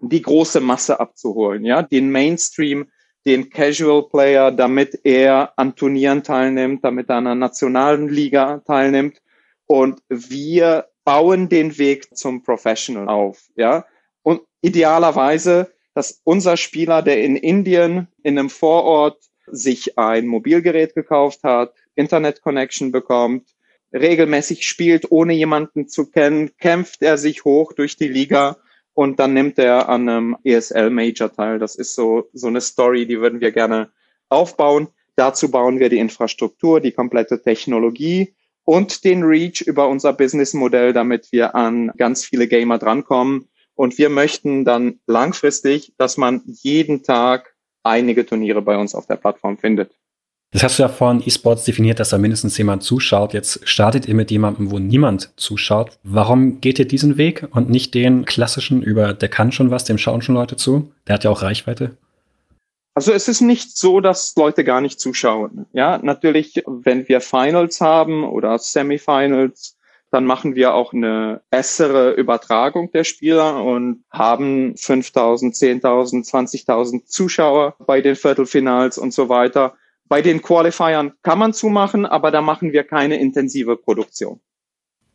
die 0.00 0.22
große 0.22 0.60
Masse 0.60 1.00
abzuholen, 1.00 1.64
ja, 1.64 1.82
den 1.82 2.10
Mainstream, 2.10 2.88
den 3.26 3.50
Casual 3.50 4.04
Player, 4.08 4.52
damit 4.52 5.00
er 5.04 5.52
an 5.56 5.74
Turnieren 5.74 6.22
teilnimmt, 6.22 6.84
damit 6.84 7.10
er 7.10 7.16
an 7.16 7.26
einer 7.26 7.34
nationalen 7.34 8.08
Liga 8.08 8.62
teilnimmt. 8.66 9.20
Und 9.66 10.00
wir 10.08 10.88
bauen 11.04 11.48
den 11.48 11.76
Weg 11.78 12.16
zum 12.16 12.42
Professional 12.42 13.08
auf, 13.08 13.48
ja. 13.56 13.84
Und 14.22 14.42
idealerweise, 14.60 15.72
dass 15.98 16.20
unser 16.22 16.56
Spieler, 16.56 17.02
der 17.02 17.24
in 17.24 17.34
Indien 17.34 18.06
in 18.22 18.38
einem 18.38 18.50
Vorort 18.50 19.20
sich 19.48 19.98
ein 19.98 20.28
Mobilgerät 20.28 20.94
gekauft 20.94 21.42
hat, 21.42 21.74
Internet-Connection 21.96 22.92
bekommt, 22.92 23.48
regelmäßig 23.92 24.64
spielt, 24.64 25.10
ohne 25.10 25.32
jemanden 25.32 25.88
zu 25.88 26.08
kennen, 26.08 26.52
kämpft 26.56 27.02
er 27.02 27.18
sich 27.18 27.44
hoch 27.44 27.72
durch 27.72 27.96
die 27.96 28.06
Liga 28.06 28.58
und 28.94 29.18
dann 29.18 29.34
nimmt 29.34 29.58
er 29.58 29.88
an 29.88 30.08
einem 30.08 30.36
ESL 30.44 30.90
Major 30.90 31.32
teil. 31.32 31.58
Das 31.58 31.74
ist 31.74 31.96
so, 31.96 32.28
so 32.32 32.46
eine 32.46 32.60
Story, 32.60 33.04
die 33.04 33.20
würden 33.20 33.40
wir 33.40 33.50
gerne 33.50 33.90
aufbauen. 34.28 34.86
Dazu 35.16 35.50
bauen 35.50 35.80
wir 35.80 35.88
die 35.88 35.98
Infrastruktur, 35.98 36.80
die 36.80 36.92
komplette 36.92 37.42
Technologie 37.42 38.36
und 38.62 39.02
den 39.02 39.24
Reach 39.24 39.62
über 39.62 39.88
unser 39.88 40.12
Businessmodell, 40.12 40.92
damit 40.92 41.32
wir 41.32 41.56
an 41.56 41.90
ganz 41.96 42.24
viele 42.24 42.46
Gamer 42.46 42.78
drankommen. 42.78 43.48
Und 43.78 43.96
wir 43.96 44.08
möchten 44.08 44.64
dann 44.64 44.98
langfristig, 45.06 45.92
dass 45.98 46.16
man 46.16 46.42
jeden 46.62 47.04
Tag 47.04 47.54
einige 47.84 48.26
Turniere 48.26 48.60
bei 48.60 48.76
uns 48.76 48.92
auf 48.92 49.06
der 49.06 49.14
Plattform 49.14 49.56
findet. 49.56 49.92
Das 50.50 50.64
hast 50.64 50.78
du 50.78 50.82
ja 50.82 50.88
vorhin 50.88 51.22
E-Sports 51.24 51.64
definiert, 51.64 52.00
dass 52.00 52.08
da 52.08 52.18
mindestens 52.18 52.58
jemand 52.58 52.82
zuschaut. 52.82 53.34
Jetzt 53.34 53.68
startet 53.68 54.08
ihr 54.08 54.16
mit 54.16 54.32
jemandem, 54.32 54.72
wo 54.72 54.80
niemand 54.80 55.30
zuschaut. 55.36 55.96
Warum 56.02 56.60
geht 56.60 56.80
ihr 56.80 56.88
diesen 56.88 57.18
Weg 57.18 57.46
und 57.52 57.70
nicht 57.70 57.94
den 57.94 58.24
klassischen 58.24 58.82
über, 58.82 59.14
der 59.14 59.28
kann 59.28 59.52
schon 59.52 59.70
was, 59.70 59.84
dem 59.84 59.96
schauen 59.96 60.22
schon 60.22 60.34
Leute 60.34 60.56
zu? 60.56 60.90
Der 61.06 61.14
hat 61.14 61.22
ja 61.22 61.30
auch 61.30 61.42
Reichweite. 61.42 61.96
Also 62.94 63.12
es 63.12 63.28
ist 63.28 63.42
nicht 63.42 63.76
so, 63.76 64.00
dass 64.00 64.34
Leute 64.34 64.64
gar 64.64 64.80
nicht 64.80 64.98
zuschauen. 64.98 65.66
Ja, 65.72 65.98
natürlich, 66.02 66.64
wenn 66.66 67.06
wir 67.06 67.20
Finals 67.20 67.80
haben 67.80 68.24
oder 68.24 68.58
Semifinals, 68.58 69.77
dann 70.10 70.24
machen 70.24 70.54
wir 70.54 70.74
auch 70.74 70.92
eine 70.92 71.42
bessere 71.50 72.12
Übertragung 72.12 72.90
der 72.92 73.04
Spieler 73.04 73.62
und 73.62 74.04
haben 74.10 74.76
5000, 74.76 75.54
10.000, 75.54 76.28
20.000 76.28 77.06
Zuschauer 77.06 77.76
bei 77.86 78.00
den 78.00 78.16
Viertelfinals 78.16 78.98
und 78.98 79.12
so 79.12 79.28
weiter. 79.28 79.74
Bei 80.08 80.22
den 80.22 80.40
Qualifiern 80.40 81.12
kann 81.22 81.38
man 81.38 81.52
zumachen, 81.52 82.06
aber 82.06 82.30
da 82.30 82.40
machen 82.40 82.72
wir 82.72 82.84
keine 82.84 83.20
intensive 83.20 83.76
Produktion. 83.76 84.40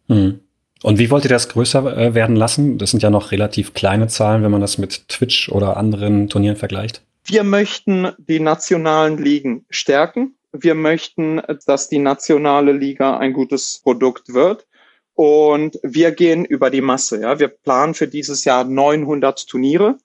Hm. 0.08 0.40
Und 0.84 1.00
wie 1.00 1.10
wollt 1.10 1.24
ihr 1.24 1.30
das 1.30 1.50
größer 1.50 1.98
äh, 1.98 2.14
werden 2.14 2.36
lassen? 2.36 2.78
Das 2.78 2.92
sind 2.92 3.02
ja 3.02 3.10
noch 3.10 3.32
relativ 3.32 3.74
kleine 3.74 4.08
Zahlen, 4.08 4.44
wenn 4.44 4.52
man 4.52 4.62
das 4.62 4.78
mit 4.78 5.08
Twitch 5.08 5.50
oder 5.50 5.78
anderen 5.78 6.28
Turnieren 6.28 6.58
vergleicht. 6.58 7.02
Wir 7.26 7.44
möchten 7.44 8.12
die 8.18 8.42
nationalen 8.42 9.18
Ligen 9.18 9.66
stärken. 9.70 10.36
Wir 10.52 10.76
möchten, 10.76 11.42
dass 11.66 11.88
die 11.88 12.00
nationale 12.00 12.74
Liga 12.74 13.18
ein 13.18 13.32
gutes 13.32 13.80
Produkt 13.82 14.34
wird. 14.34 14.68
Und 15.16 15.80
wir 15.84 16.12
gehen 16.12 16.46
über 16.46 16.70
die 16.70 16.82
Masse. 16.82 17.22
Ja. 17.22 17.40
Wir 17.40 17.48
planen 17.48 17.94
für 17.94 18.08
dieses 18.08 18.46
Jahr 18.46 18.64
900 18.64 19.48
Turniere. 19.48 19.98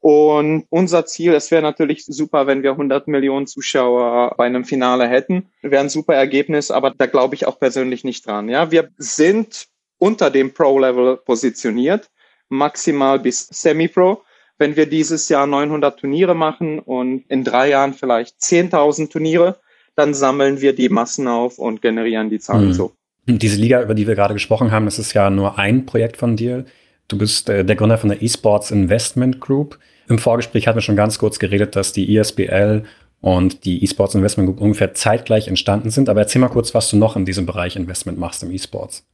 Und 0.00 0.66
unser 0.70 1.06
Ziel, 1.06 1.34
es 1.34 1.50
wäre 1.50 1.62
natürlich 1.62 2.04
super, 2.06 2.46
wenn 2.46 2.62
wir 2.62 2.72
100 2.72 3.08
Millionen 3.08 3.46
Zuschauer 3.46 4.34
bei 4.36 4.46
einem 4.46 4.64
Finale 4.64 5.08
hätten. 5.08 5.48
Wäre 5.62 5.82
ein 5.82 5.88
super 5.88 6.14
Ergebnis, 6.14 6.70
aber 6.70 6.92
da 6.96 7.06
glaube 7.06 7.34
ich 7.34 7.46
auch 7.46 7.58
persönlich 7.58 8.04
nicht 8.04 8.26
dran. 8.26 8.48
Ja, 8.48 8.70
wir 8.70 8.90
sind 8.96 9.66
unter 9.98 10.30
dem 10.30 10.54
Pro-Level 10.54 11.16
positioniert, 11.16 12.10
maximal 12.48 13.18
bis 13.18 13.48
Semi-Pro. 13.48 14.22
Wenn 14.56 14.76
wir 14.76 14.86
dieses 14.86 15.28
Jahr 15.28 15.46
900 15.46 15.98
Turniere 15.98 16.34
machen 16.34 16.78
und 16.78 17.24
in 17.28 17.42
drei 17.42 17.68
Jahren 17.70 17.94
vielleicht 17.94 18.38
10.000 18.38 19.10
Turniere, 19.10 19.60
dann 19.96 20.14
sammeln 20.14 20.60
wir 20.60 20.74
die 20.74 20.88
Massen 20.88 21.26
auf 21.26 21.58
und 21.58 21.82
generieren 21.82 22.30
die 22.30 22.38
Zahlen 22.38 22.68
mhm. 22.68 22.72
so. 22.72 22.92
Diese 23.36 23.60
Liga, 23.60 23.82
über 23.82 23.94
die 23.94 24.06
wir 24.06 24.14
gerade 24.14 24.32
gesprochen 24.32 24.72
haben, 24.72 24.86
das 24.86 24.98
ist 24.98 25.12
ja 25.12 25.28
nur 25.28 25.58
ein 25.58 25.84
Projekt 25.84 26.16
von 26.16 26.36
dir. 26.36 26.64
Du 27.08 27.18
bist 27.18 27.50
äh, 27.50 27.62
der 27.62 27.76
Gründer 27.76 27.98
von 27.98 28.08
der 28.08 28.22
Esports 28.22 28.70
Investment 28.70 29.38
Group. 29.38 29.78
Im 30.08 30.18
Vorgespräch 30.18 30.66
hatten 30.66 30.78
wir 30.78 30.82
schon 30.82 30.96
ganz 30.96 31.18
kurz 31.18 31.38
geredet, 31.38 31.76
dass 31.76 31.92
die 31.92 32.16
ISBL 32.16 32.84
und 33.20 33.66
die 33.66 33.84
Esports 33.84 34.14
Investment 34.14 34.46
Group 34.48 34.62
ungefähr 34.62 34.94
zeitgleich 34.94 35.46
entstanden 35.46 35.90
sind. 35.90 36.08
Aber 36.08 36.20
erzähl 36.20 36.40
mal 36.40 36.48
kurz, 36.48 36.72
was 36.72 36.88
du 36.88 36.96
noch 36.96 37.16
in 37.16 37.26
diesem 37.26 37.44
Bereich 37.44 37.76
Investment 37.76 38.18
machst 38.18 38.42
im 38.42 38.50
Esports. 38.50 39.04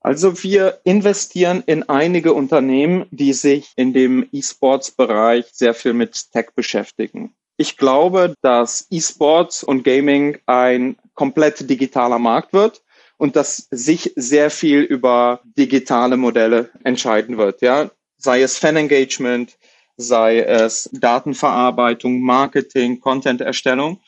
Also 0.00 0.40
wir 0.44 0.78
investieren 0.84 1.64
in 1.66 1.88
einige 1.88 2.34
Unternehmen, 2.34 3.06
die 3.10 3.32
sich 3.32 3.72
in 3.74 3.92
dem 3.92 4.28
E-Sports-Bereich 4.30 5.46
sehr 5.52 5.74
viel 5.74 5.94
mit 5.94 6.30
Tech 6.32 6.50
beschäftigen. 6.54 7.34
Ich 7.56 7.76
glaube, 7.76 8.34
dass 8.42 8.86
E-Sports 8.90 9.64
und 9.64 9.82
Gaming 9.82 10.38
ein 10.46 10.96
komplett 11.14 11.68
digitaler 11.68 12.18
Markt 12.18 12.52
wird 12.52 12.82
und 13.22 13.36
dass 13.36 13.68
sich 13.70 14.12
sehr 14.16 14.50
viel 14.50 14.80
über 14.80 15.42
digitale 15.56 16.16
Modelle 16.16 16.70
entscheiden 16.82 17.38
wird. 17.38 17.62
Ja, 17.62 17.92
sei 18.16 18.42
es 18.42 18.58
Fan-Engagement, 18.58 19.56
sei 19.96 20.40
es 20.40 20.90
Datenverarbeitung, 20.92 22.20
Marketing, 22.20 22.98
Content-Erstellung. 22.98 24.00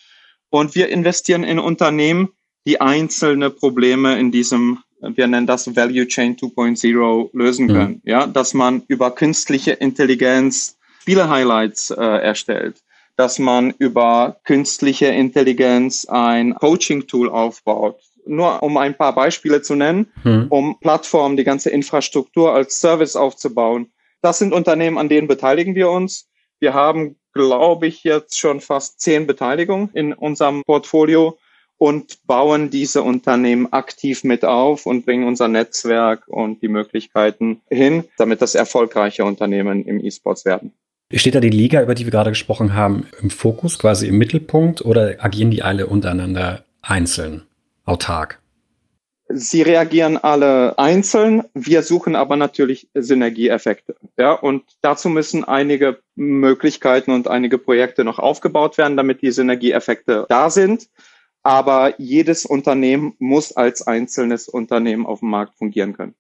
Und 0.51 0.75
wir 0.75 0.89
investieren 0.89 1.45
in 1.45 1.61
Unternehmen, 1.61 2.31
die 2.67 2.81
einzelne 2.81 3.51
Probleme 3.51 4.19
in 4.19 4.33
diesem, 4.33 4.81
wir 5.01 5.29
nennen 5.29 5.47
das 5.47 5.77
Value 5.77 6.09
Chain 6.09 6.35
2.0 6.35 7.31
lösen 7.35 7.69
können. 7.69 8.01
Mhm. 8.03 8.11
Ja, 8.11 8.27
dass 8.27 8.53
man 8.53 8.83
über 8.89 9.13
künstliche 9.13 9.75
Intelligenz 9.75 10.77
Spiele-Highlights 11.03 11.93
äh, 11.93 12.03
erstellt, 12.03 12.83
dass 13.15 13.39
man 13.39 13.75
über 13.79 14.41
künstliche 14.43 15.07
Intelligenz 15.07 16.05
ein 16.05 16.57
Coaching-Tool 16.57 17.31
aufbaut. 17.31 18.01
Nur 18.27 18.63
um 18.63 18.77
ein 18.77 18.97
paar 18.97 19.15
Beispiele 19.15 19.63
zu 19.63 19.75
nennen, 19.75 20.07
mhm. 20.23 20.47
um 20.49 20.81
Plattformen, 20.81 21.37
die 21.37 21.45
ganze 21.45 21.71
Infrastruktur 21.71 22.55
als 22.55 22.81
Service 22.81 23.17
aufzubauen. 23.17 23.93
Das 24.23 24.39
sind 24.39 24.55
Unternehmen, 24.55 24.97
an 24.99 25.09
denen 25.09 25.29
beteiligen 25.29 25.75
wir 25.75 25.91
uns. 25.91 26.31
Wir 26.59 26.73
haben, 26.73 27.17
glaube 27.35 27.87
ich, 27.87 28.05
jetzt 28.05 28.39
schon 28.39 28.61
fast 28.61 29.01
zehn 29.01 29.27
Beteiligungen 29.27 29.91
in 29.93 30.13
unserem 30.15 30.63
Portfolio 30.65 31.39
und 31.77 32.27
bauen 32.27 32.71
diese 32.71 33.03
Unternehmen 33.03 33.73
aktiv 33.73 34.25
mit 34.25 34.45
auf 34.45 34.87
und 34.87 35.05
bringen 35.05 35.27
unser 35.27 35.49
Netzwerk 35.49 36.27
und 36.29 36.63
die 36.63 36.69
Möglichkeiten 36.69 37.61
hin, 37.69 38.05
damit 38.17 38.41
das 38.41 38.55
erfolgreiche 38.55 39.25
Unternehmen 39.25 39.85
im 39.85 40.03
E-Sports 40.03 40.45
werden. 40.45 40.73
Steht 41.13 41.35
da 41.35 41.41
die 41.41 41.51
Liga, 41.51 41.83
über 41.83 41.95
die 41.95 42.05
wir 42.05 42.11
gerade 42.11 42.31
gesprochen 42.31 42.75
haben, 42.75 43.07
im 43.21 43.31
Fokus, 43.31 43.79
quasi 43.79 44.09
im 44.09 44.17
Mittelpunkt 44.17 44.85
oder 44.85 45.17
agieren 45.19 45.51
die 45.51 45.63
alle 45.63 45.87
untereinander 45.87 46.65
einzeln, 46.81 47.43
autark? 47.85 48.41
Sie 49.29 49.63
reagieren 49.63 50.19
alle 50.19 50.79
einzeln. 50.79 51.45
Wir 51.55 51.83
suchen 51.83 52.15
aber 52.15 52.37
natürlich 52.37 52.89
Synergieeffekte. 52.95 53.97
Ja, 54.19 54.33
und 54.33 54.65
dazu 54.83 55.09
müssen 55.09 55.45
einige 55.45 55.99
Möglichkeiten 56.15 57.11
und 57.11 57.27
einige 57.27 57.57
Projekte 57.57 58.05
noch 58.05 58.19
aufgebaut 58.19 58.77
werden, 58.77 58.97
damit 58.99 59.23
die 59.23 59.31
Synergieeffekte 59.31 60.27
da 60.29 60.51
sind. 60.51 60.89
Aber 61.43 61.99
jedes 61.99 62.45
Unternehmen 62.45 63.15
muss 63.19 63.53
als 63.53 63.87
einzelnes 63.87 64.49
Unternehmen 64.49 65.07
auf 65.07 65.21
dem 65.21 65.31
Markt 65.31 65.57
fungieren 65.57 65.95
können. 65.95 66.15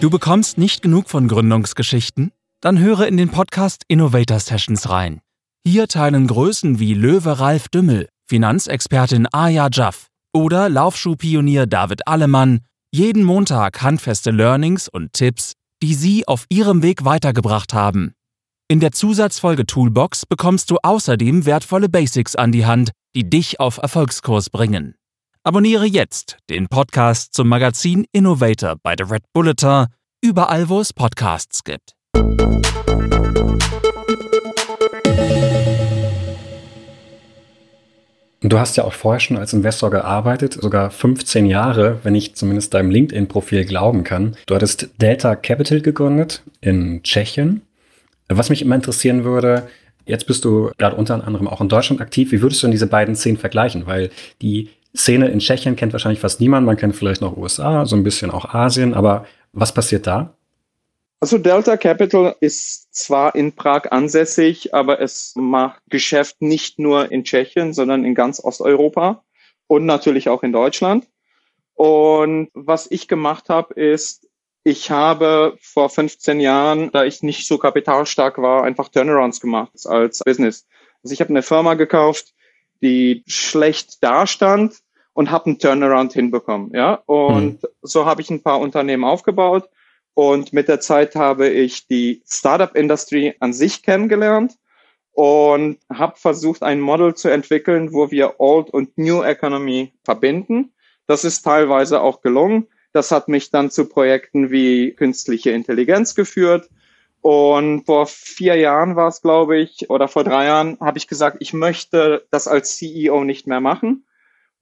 Du 0.00 0.10
bekommst 0.10 0.58
nicht 0.58 0.80
genug 0.80 1.10
von 1.10 1.28
Gründungsgeschichten? 1.28 2.32
Dann 2.60 2.78
höre 2.78 3.06
in 3.06 3.16
den 3.16 3.30
Podcast 3.30 3.82
Innovator 3.88 4.40
Sessions 4.40 4.88
rein. 4.88 5.20
Hier 5.70 5.86
teilen 5.86 6.26
Größen 6.26 6.78
wie 6.78 6.94
Löwe 6.94 7.40
Ralf 7.40 7.68
Dümmel, 7.68 8.08
Finanzexpertin 8.26 9.28
Aya 9.32 9.68
Jaff 9.70 10.06
oder 10.32 10.70
Laufschuhpionier 10.70 11.66
David 11.66 12.08
Allemann 12.08 12.60
jeden 12.90 13.22
Montag 13.22 13.82
handfeste 13.82 14.30
Learnings 14.30 14.88
und 14.88 15.12
Tipps, 15.12 15.52
die 15.82 15.92
sie 15.92 16.26
auf 16.26 16.46
ihrem 16.48 16.82
Weg 16.82 17.04
weitergebracht 17.04 17.74
haben. 17.74 18.14
In 18.68 18.80
der 18.80 18.92
Zusatzfolge 18.92 19.66
Toolbox 19.66 20.24
bekommst 20.24 20.70
du 20.70 20.78
außerdem 20.82 21.44
wertvolle 21.44 21.90
Basics 21.90 22.34
an 22.34 22.50
die 22.50 22.64
Hand, 22.64 22.92
die 23.14 23.28
dich 23.28 23.60
auf 23.60 23.76
Erfolgskurs 23.76 24.48
bringen. 24.48 24.94
Abonniere 25.42 25.84
jetzt 25.84 26.38
den 26.48 26.68
Podcast 26.68 27.34
zum 27.34 27.46
Magazin 27.46 28.06
Innovator 28.12 28.76
bei 28.82 28.94
The 28.96 29.04
Red 29.04 29.24
Bulletin, 29.34 29.88
überall 30.24 30.70
wo 30.70 30.80
es 30.80 30.94
Podcasts 30.94 31.62
gibt. 31.62 31.92
Du 38.48 38.58
hast 38.58 38.78
ja 38.78 38.84
auch 38.84 38.94
vorher 38.94 39.20
schon 39.20 39.36
als 39.36 39.52
Investor 39.52 39.90
gearbeitet, 39.90 40.54
sogar 40.54 40.90
15 40.90 41.44
Jahre, 41.44 41.98
wenn 42.02 42.14
ich 42.14 42.34
zumindest 42.34 42.72
deinem 42.72 42.90
LinkedIn-Profil 42.90 43.66
glauben 43.66 44.04
kann. 44.04 44.36
Du 44.46 44.54
hattest 44.54 44.88
Delta 45.02 45.36
Capital 45.36 45.82
gegründet 45.82 46.42
in 46.62 47.02
Tschechien. 47.02 47.60
Was 48.28 48.48
mich 48.48 48.62
immer 48.62 48.74
interessieren 48.74 49.24
würde, 49.24 49.68
jetzt 50.06 50.26
bist 50.26 50.46
du 50.46 50.70
gerade 50.78 50.96
unter 50.96 51.22
anderem 51.26 51.46
auch 51.46 51.60
in 51.60 51.68
Deutschland 51.68 52.00
aktiv. 52.00 52.32
Wie 52.32 52.40
würdest 52.40 52.62
du 52.62 52.66
denn 52.66 52.72
diese 52.72 52.86
beiden 52.86 53.16
Szenen 53.16 53.36
vergleichen? 53.36 53.86
Weil 53.86 54.08
die 54.40 54.70
Szene 54.96 55.28
in 55.28 55.40
Tschechien 55.40 55.76
kennt 55.76 55.92
wahrscheinlich 55.92 56.20
fast 56.20 56.40
niemand. 56.40 56.64
Man 56.64 56.78
kennt 56.78 56.96
vielleicht 56.96 57.20
noch 57.20 57.36
USA, 57.36 57.84
so 57.84 57.96
ein 57.96 58.02
bisschen 58.02 58.30
auch 58.30 58.54
Asien. 58.54 58.94
Aber 58.94 59.26
was 59.52 59.74
passiert 59.74 60.06
da? 60.06 60.32
Also 61.20 61.36
Delta 61.36 61.76
Capital 61.76 62.36
ist 62.40 62.94
zwar 62.94 63.34
in 63.34 63.52
Prag 63.52 63.90
ansässig, 63.90 64.72
aber 64.72 65.00
es 65.00 65.34
macht 65.34 65.82
Geschäft 65.88 66.40
nicht 66.40 66.78
nur 66.78 67.10
in 67.10 67.24
Tschechien, 67.24 67.72
sondern 67.72 68.04
in 68.04 68.14
ganz 68.14 68.42
Osteuropa 68.42 69.24
und 69.66 69.84
natürlich 69.84 70.28
auch 70.28 70.44
in 70.44 70.52
Deutschland. 70.52 71.08
Und 71.74 72.50
was 72.54 72.88
ich 72.90 73.08
gemacht 73.08 73.48
habe, 73.48 73.74
ist, 73.74 74.28
ich 74.62 74.90
habe 74.90 75.56
vor 75.60 75.90
15 75.90 76.40
Jahren, 76.40 76.90
da 76.92 77.04
ich 77.04 77.22
nicht 77.22 77.46
so 77.48 77.58
kapitalstark 77.58 78.38
war, 78.38 78.62
einfach 78.62 78.88
Turnarounds 78.88 79.40
gemacht 79.40 79.72
als 79.86 80.20
Business. 80.20 80.66
Also 81.02 81.14
ich 81.14 81.20
habe 81.20 81.30
eine 81.30 81.42
Firma 81.42 81.74
gekauft, 81.74 82.34
die 82.80 83.24
schlecht 83.26 84.04
dastand 84.04 84.74
und 85.14 85.32
habe 85.32 85.46
einen 85.46 85.58
Turnaround 85.58 86.12
hinbekommen. 86.12 86.72
Ja, 86.74 87.02
und 87.06 87.62
hm. 87.62 87.68
so 87.82 88.06
habe 88.06 88.20
ich 88.20 88.30
ein 88.30 88.42
paar 88.42 88.60
Unternehmen 88.60 89.04
aufgebaut 89.04 89.68
und 90.18 90.52
mit 90.52 90.66
der 90.66 90.80
Zeit 90.80 91.14
habe 91.14 91.48
ich 91.48 91.86
die 91.86 92.24
Startup-Industrie 92.26 93.34
an 93.38 93.52
sich 93.52 93.84
kennengelernt 93.84 94.58
und 95.12 95.78
habe 95.88 96.18
versucht, 96.18 96.64
ein 96.64 96.80
Model 96.80 97.14
zu 97.14 97.28
entwickeln, 97.28 97.92
wo 97.92 98.10
wir 98.10 98.40
Old 98.40 98.68
und 98.68 98.98
New 98.98 99.22
Economy 99.22 99.92
verbinden. 100.02 100.72
Das 101.06 101.22
ist 101.22 101.42
teilweise 101.42 102.00
auch 102.00 102.20
gelungen. 102.20 102.66
Das 102.92 103.12
hat 103.12 103.28
mich 103.28 103.52
dann 103.52 103.70
zu 103.70 103.88
Projekten 103.88 104.50
wie 104.50 104.90
künstliche 104.90 105.52
Intelligenz 105.52 106.16
geführt. 106.16 106.68
Und 107.20 107.86
vor 107.86 108.08
vier 108.08 108.56
Jahren 108.56 108.96
war 108.96 109.06
es, 109.06 109.22
glaube 109.22 109.56
ich, 109.56 109.88
oder 109.88 110.08
vor 110.08 110.24
drei 110.24 110.46
Jahren 110.46 110.78
habe 110.80 110.98
ich 110.98 111.06
gesagt, 111.06 111.36
ich 111.38 111.52
möchte 111.52 112.26
das 112.32 112.48
als 112.48 112.76
CEO 112.76 113.22
nicht 113.22 113.46
mehr 113.46 113.60
machen 113.60 114.04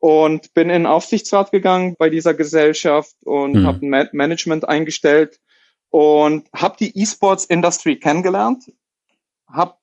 und 0.00 0.52
bin 0.52 0.68
in 0.68 0.82
den 0.82 0.86
Aufsichtsrat 0.86 1.50
gegangen 1.50 1.96
bei 1.98 2.10
dieser 2.10 2.34
Gesellschaft 2.34 3.16
und 3.25 3.54
mhm. 3.54 3.66
habe 3.66 3.86
ein 3.86 4.08
Management 4.12 4.68
eingestellt, 4.68 5.40
und 5.96 6.46
habe 6.54 6.76
die 6.78 6.94
E-Sports 6.94 7.46
Industry 7.46 7.96
kennengelernt, 7.98 8.70
habe 9.48 9.78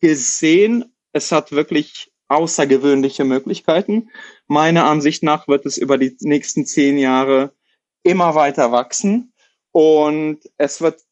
gesehen, 0.00 0.96
es 1.12 1.30
hat 1.30 1.52
wirklich 1.52 2.10
außergewöhnliche 2.28 3.24
Möglichkeiten. 3.24 4.08
Meiner 4.46 4.86
Ansicht 4.86 5.22
nach 5.22 5.46
wird 5.46 5.66
es 5.66 5.76
über 5.76 5.98
die 5.98 6.16
nächsten 6.20 6.64
zehn 6.64 6.96
Jahre 6.96 7.52
immer 8.02 8.34
weiter 8.34 8.72
wachsen 8.72 9.34
und 9.70 10.38
es 10.56 10.80
wird 10.80 11.02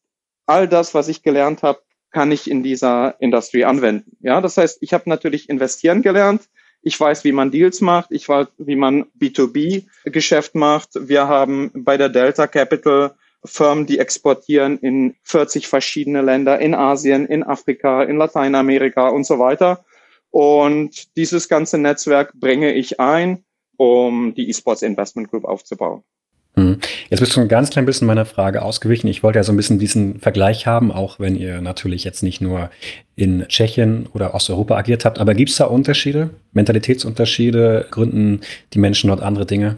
all 0.47 0.67
das, 0.67 0.95
was 0.95 1.07
ich 1.07 1.21
gelernt 1.21 1.61
habe, 1.61 1.83
kann 2.09 2.31
ich 2.31 2.49
in 2.49 2.63
dieser 2.63 3.21
Industrie 3.21 3.63
anwenden. 3.63 4.17
Ja, 4.21 4.41
das 4.41 4.57
heißt, 4.57 4.79
ich 4.81 4.91
habe 4.91 5.07
natürlich 5.07 5.49
investieren 5.49 6.01
gelernt. 6.01 6.49
Ich 6.81 6.99
weiß, 6.99 7.23
wie 7.25 7.31
man 7.31 7.51
Deals 7.51 7.79
macht. 7.81 8.11
Ich 8.11 8.27
weiß, 8.27 8.47
wie 8.57 8.75
man 8.75 9.05
B2B-Geschäft 9.19 10.55
macht. 10.55 10.89
Wir 10.95 11.27
haben 11.27 11.69
bei 11.75 11.97
der 11.97 12.09
Delta 12.09 12.47
Capital 12.47 13.13
Firmen, 13.47 13.85
die 13.85 13.99
exportieren 13.99 14.77
in 14.79 15.15
40 15.23 15.67
verschiedene 15.67 16.21
Länder, 16.21 16.59
in 16.59 16.75
Asien, 16.75 17.25
in 17.25 17.43
Afrika, 17.43 18.03
in 18.03 18.17
Lateinamerika 18.17 19.09
und 19.09 19.25
so 19.25 19.39
weiter. 19.39 19.85
Und 20.29 21.15
dieses 21.17 21.49
ganze 21.49 21.77
Netzwerk 21.77 22.33
bringe 22.35 22.73
ich 22.73 22.99
ein, 22.99 23.43
um 23.77 24.33
die 24.33 24.49
eSports 24.49 24.81
Investment 24.81 25.29
Group 25.29 25.45
aufzubauen. 25.45 26.03
Hm. 26.57 26.79
Jetzt 27.09 27.19
bist 27.19 27.35
du 27.35 27.41
ein 27.41 27.47
ganz 27.47 27.69
klein 27.69 27.85
bisschen 27.85 28.07
meiner 28.07 28.25
Frage 28.25 28.63
ausgewichen. 28.63 29.07
Ich 29.07 29.21
wollte 29.21 29.37
ja 29.37 29.43
so 29.43 29.53
ein 29.53 29.57
bisschen 29.57 29.77
diesen 29.77 30.19
Vergleich 30.19 30.65
haben, 30.65 30.91
auch 30.91 31.19
wenn 31.19 31.35
ihr 31.35 31.61
natürlich 31.61 32.03
jetzt 32.03 32.23
nicht 32.23 32.41
nur 32.41 32.71
in 33.15 33.47
Tschechien 33.47 34.07
oder 34.13 34.33
Osteuropa 34.33 34.75
agiert 34.75 35.05
habt. 35.05 35.19
Aber 35.19 35.35
gibt 35.35 35.51
es 35.51 35.57
da 35.57 35.65
Unterschiede, 35.65 36.31
Mentalitätsunterschiede? 36.53 37.87
Gründen 37.91 38.41
die 38.73 38.79
Menschen 38.79 39.09
dort 39.09 39.21
andere 39.21 39.45
Dinge? 39.45 39.77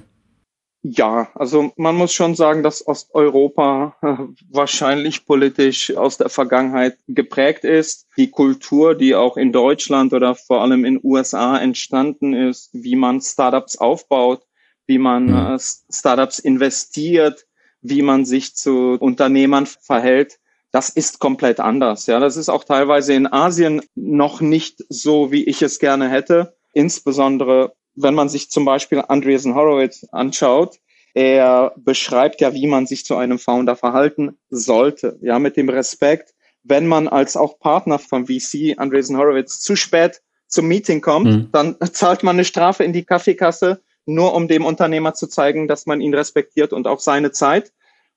Ja, 0.82 1.30
also 1.36 1.74
man 1.76 1.96
muss 1.96 2.14
schon 2.14 2.36
sagen, 2.36 2.64
dass 2.64 2.88
Osteuropa 2.88 3.98
äh, 4.02 4.16
wahrscheinlich 4.50 5.26
politisch 5.26 5.96
aus 5.96 6.18
der 6.18 6.30
Vergangenheit 6.30 6.98
geprägt 7.08 7.66
ist. 7.66 8.08
Die 8.16 8.32
Kultur, 8.32 8.96
die 8.96 9.14
auch 9.14 9.36
in 9.36 9.52
Deutschland 9.52 10.14
oder 10.14 10.36
vor 10.36 10.62
allem 10.62 10.86
in 10.86 11.02
USA 11.04 11.58
entstanden 11.58 12.34
ist, 12.34 12.70
wie 12.72 12.96
man 12.96 13.20
Startups 13.20 13.78
aufbaut, 13.78 14.44
wie 14.88 15.00
man 15.00 15.26
mhm. 15.26 15.56
äh, 15.56 15.60
Startups 15.60 16.40
investiert, 16.40 17.46
wie 17.82 18.02
man 18.02 18.24
sich 18.24 18.56
zu 18.56 18.98
Unternehmern 19.00 19.66
verhält, 19.66 20.40
das 20.72 20.90
ist 20.90 21.20
komplett 21.20 21.60
anders. 21.60 22.06
Ja, 22.06 22.20
das 22.20 22.38
ist 22.38 22.50
auch 22.50 22.64
teilweise 22.64 23.14
in 23.14 23.28
Asien 23.28 23.82
noch 23.96 24.40
nicht 24.40 24.84
so, 24.90 25.32
wie 25.32 25.44
ich 25.44 25.62
es 25.62 25.80
gerne 25.80 26.10
hätte. 26.10 26.56
Insbesondere 26.74 27.74
wenn 28.02 28.14
man 28.14 28.30
sich 28.30 28.50
zum 28.50 28.66
Beispiel 28.66 29.04
Andreessen 29.08 29.56
Horowitz 29.56 30.06
anschaut, 30.12 30.80
er 31.14 31.74
beschreibt 31.76 32.40
ja, 32.42 32.54
wie 32.54 32.68
man 32.68 32.86
sich 32.86 33.06
zu 33.06 33.16
einem 33.16 33.40
Founder 33.40 33.76
verhalten 33.76 34.38
sollte. 34.50 35.18
Ja, 35.22 35.40
mit 35.40 35.58
dem 35.58 35.70
Respekt, 35.70 36.34
wenn 36.64 36.88
man 36.88 37.08
als 37.08 37.36
auch 37.36 37.60
Partner 37.60 38.00
von 38.00 38.28
VC 38.28 38.78
Andreessen 38.78 39.18
Horowitz 39.18 39.60
zu 39.60 39.76
spät 39.76 40.22
zum 40.48 40.68
Meeting 40.68 41.02
kommt, 41.02 41.28
mhm. 41.28 41.50
dann 41.52 41.76
zahlt 41.92 42.24
man 42.24 42.36
eine 42.36 42.46
Strafe 42.46 42.84
in 42.84 42.94
die 42.94 43.04
Kaffeekasse, 43.04 43.82
nur 44.06 44.34
um 44.34 44.48
dem 44.48 44.66
Unternehmer 44.66 45.14
zu 45.14 45.28
zeigen, 45.28 45.68
dass 45.68 45.86
man 45.86 46.02
ihn 46.02 46.14
respektiert 46.14 46.74
und 46.74 46.88
auch 46.88 47.00
seine 47.00 47.32
Zeit. 47.32 47.72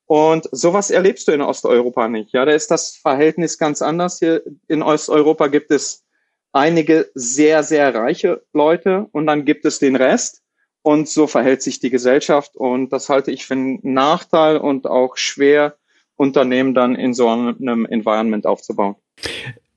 Und 0.07 0.49
sowas 0.53 0.91
erlebst 0.91 1.29
du 1.29 1.33
in 1.33 1.41
Osteuropa 1.41 2.09
nicht. 2.09 2.33
Ja, 2.33 2.45
da 2.45 2.53
ist 2.53 2.71
das 2.71 2.97
Verhältnis 2.97 3.59
ganz 3.59 3.83
anders. 3.83 4.19
Hier 4.19 4.43
in 4.69 4.83
Osteuropa 4.83 5.47
gibt 5.47 5.71
es 5.71 6.05
einige 6.53 7.11
sehr, 7.15 7.63
sehr 7.63 7.95
reiche 7.95 8.43
Leute 8.53 9.09
und 9.13 9.27
dann 9.27 9.45
gibt 9.45 9.65
es 9.65 9.79
den 9.79 9.97
Rest. 9.97 10.43
Und 10.85 11.09
so 11.09 11.29
verhält 11.29 11.63
sich 11.63 11.79
die 11.79 11.91
Gesellschaft. 11.91 12.57
Und 12.57 12.93
das 12.93 13.09
halte 13.09 13.31
ich 13.31 13.47
für 13.47 13.55
einen 13.55 13.79
Nachteil 13.83 14.57
und 14.57 14.89
auch 14.89 15.17
schwer, 15.17 15.77
Unternehmen 16.17 16.75
dann 16.75 16.95
in 16.95 17.15
so 17.15 17.29
einem 17.29 17.87
Environment 17.87 18.47
aufzubauen. 18.47 18.97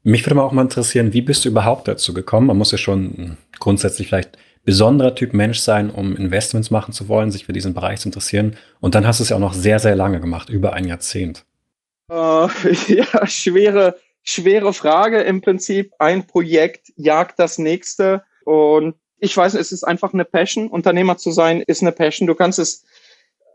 Mich 0.03 0.25
würde 0.25 0.35
mal 0.35 0.43
auch 0.43 0.51
mal 0.51 0.63
interessieren, 0.63 1.13
wie 1.13 1.21
bist 1.21 1.45
du 1.45 1.49
überhaupt 1.49 1.87
dazu 1.87 2.13
gekommen? 2.13 2.47
Man 2.47 2.57
muss 2.57 2.71
ja 2.71 2.77
schon 2.77 3.37
grundsätzlich 3.59 4.07
vielleicht 4.07 4.37
besonderer 4.63 5.15
Typ 5.15 5.33
Mensch 5.33 5.59
sein, 5.59 5.89
um 5.89 6.15
Investments 6.15 6.71
machen 6.71 6.91
zu 6.91 7.07
wollen, 7.07 7.31
sich 7.31 7.45
für 7.45 7.53
diesen 7.53 7.73
Bereich 7.73 7.99
zu 7.99 8.09
interessieren. 8.09 8.57
Und 8.79 8.95
dann 8.95 9.07
hast 9.07 9.19
du 9.19 9.23
es 9.23 9.29
ja 9.29 9.35
auch 9.35 9.41
noch 9.41 9.53
sehr, 9.53 9.79
sehr 9.79 9.95
lange 9.95 10.19
gemacht, 10.19 10.49
über 10.49 10.73
ein 10.73 10.85
Jahrzehnt. 10.85 11.45
Äh, 12.11 12.15
ja, 12.87 13.25
schwere, 13.25 13.97
schwere 14.25 14.73
Frage 14.73 15.21
im 15.21 15.39
Prinzip. 15.39 15.93
Ein 15.99 16.27
Projekt 16.27 16.91
jagt 16.97 17.39
das 17.39 17.57
nächste 17.57 18.23
und 18.43 18.95
ich 19.19 19.35
weiß, 19.35 19.53
es 19.53 19.71
ist 19.71 19.85
einfach 19.85 20.13
eine 20.13 20.25
Passion. 20.25 20.67
Unternehmer 20.67 21.17
zu 21.17 21.31
sein 21.31 21.61
ist 21.61 21.81
eine 21.81 21.93
Passion. 21.93 22.27
Du 22.27 22.35
kannst 22.35 22.59
es 22.59 22.83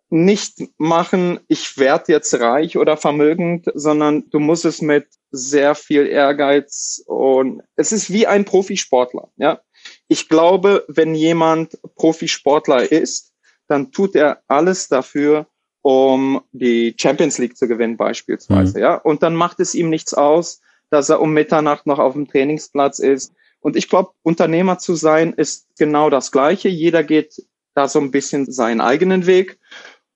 nicht 0.09 0.63
machen, 0.79 1.39
ich 1.47 1.79
werde 1.79 2.13
jetzt 2.13 2.35
reich 2.41 2.77
oder 2.77 2.97
vermögend, 2.97 3.71
sondern 3.75 4.29
du 4.31 4.41
musst 4.41 4.65
es 4.65 4.83
mit 4.83 5.07
sehr 5.31 5.77
viel 5.77 6.07
Ehrgeiz 6.07 7.03
und 7.07 7.63
es 7.77 7.93
ist 7.93 8.11
wie 8.11 8.27
ein 8.27 8.45
Profisportler. 8.45 9.29
Ja, 9.37 9.61
ich 10.09 10.29
glaube, 10.29 10.85
wenn 10.89 11.15
jemand 11.15 11.79
Profisportler 11.95 12.91
ist, 12.91 13.33
dann 13.69 13.93
tut 13.93 14.17
er 14.17 14.43
alles 14.49 14.89
dafür, 14.89 15.47
um 15.83 16.43
die 16.53 16.95
Champions 16.99 17.39
League 17.39 17.57
zu 17.57 17.69
gewinnen 17.69 17.97
beispielsweise, 17.97 18.79
mhm. 18.79 18.83
ja. 18.83 18.95
Und 18.95 19.23
dann 19.23 19.35
macht 19.35 19.61
es 19.61 19.75
ihm 19.75 19.89
nichts 19.89 20.15
aus, 20.15 20.61
dass 20.91 21.09
er 21.09 21.21
um 21.21 21.33
Mitternacht 21.33 21.87
noch 21.87 21.99
auf 21.99 22.15
dem 22.15 22.29
Trainingsplatz 22.29 22.99
ist. 22.99 23.33
Und 23.61 23.77
ich 23.77 23.89
glaube, 23.89 24.11
Unternehmer 24.23 24.79
zu 24.79 24.95
sein 24.95 25.33
ist 25.33 25.67
genau 25.79 26.11
das 26.11 26.33
Gleiche. 26.33 26.69
Jeder 26.69 27.05
geht 27.05 27.43
da 27.75 27.89
so 27.89 28.01
ein 28.01 28.11
bisschen 28.11 28.51
seinen 28.51 28.81
eigenen 28.81 29.27
Weg. 29.27 29.59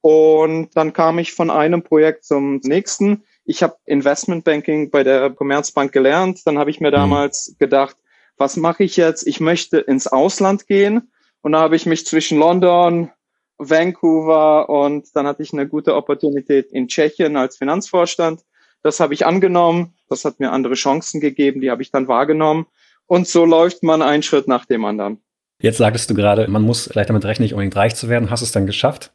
Und 0.00 0.70
dann 0.76 0.92
kam 0.92 1.18
ich 1.18 1.32
von 1.32 1.50
einem 1.50 1.82
Projekt 1.82 2.24
zum 2.24 2.60
nächsten. 2.62 3.22
Ich 3.44 3.62
habe 3.62 3.76
Investmentbanking 3.84 4.90
bei 4.90 5.02
der 5.04 5.30
Commerzbank 5.30 5.92
gelernt. 5.92 6.40
Dann 6.46 6.58
habe 6.58 6.70
ich 6.70 6.80
mir 6.80 6.90
mhm. 6.90 6.94
damals 6.94 7.56
gedacht, 7.58 7.96
was 8.36 8.56
mache 8.56 8.84
ich 8.84 8.96
jetzt? 8.96 9.26
Ich 9.26 9.40
möchte 9.40 9.78
ins 9.78 10.06
Ausland 10.06 10.66
gehen. 10.66 11.10
Und 11.42 11.52
da 11.52 11.60
habe 11.60 11.76
ich 11.76 11.86
mich 11.86 12.06
zwischen 12.06 12.38
London, 12.38 13.10
Vancouver 13.58 14.68
und 14.68 15.14
dann 15.14 15.26
hatte 15.26 15.42
ich 15.42 15.52
eine 15.52 15.68
gute 15.68 15.94
Opportunität 15.94 16.72
in 16.72 16.88
Tschechien 16.88 17.36
als 17.36 17.56
Finanzvorstand. 17.56 18.40
Das 18.82 19.00
habe 19.00 19.14
ich 19.14 19.24
angenommen. 19.24 19.94
Das 20.08 20.24
hat 20.24 20.40
mir 20.40 20.52
andere 20.52 20.74
Chancen 20.74 21.20
gegeben. 21.20 21.60
Die 21.60 21.70
habe 21.70 21.82
ich 21.82 21.90
dann 21.90 22.08
wahrgenommen. 22.08 22.66
Und 23.06 23.26
so 23.26 23.44
läuft 23.44 23.82
man 23.82 24.02
einen 24.02 24.22
Schritt 24.22 24.48
nach 24.48 24.66
dem 24.66 24.84
anderen. 24.84 25.20
Jetzt 25.60 25.78
sagtest 25.78 26.10
du 26.10 26.14
gerade, 26.14 26.48
man 26.48 26.62
muss 26.62 26.88
vielleicht 26.88 27.08
damit 27.08 27.24
rechnen, 27.24 27.44
nicht 27.44 27.54
unbedingt 27.54 27.76
reich 27.76 27.94
zu 27.94 28.08
werden. 28.08 28.30
Hast 28.30 28.40
du 28.40 28.44
es 28.44 28.52
dann 28.52 28.66
geschafft? 28.66 29.12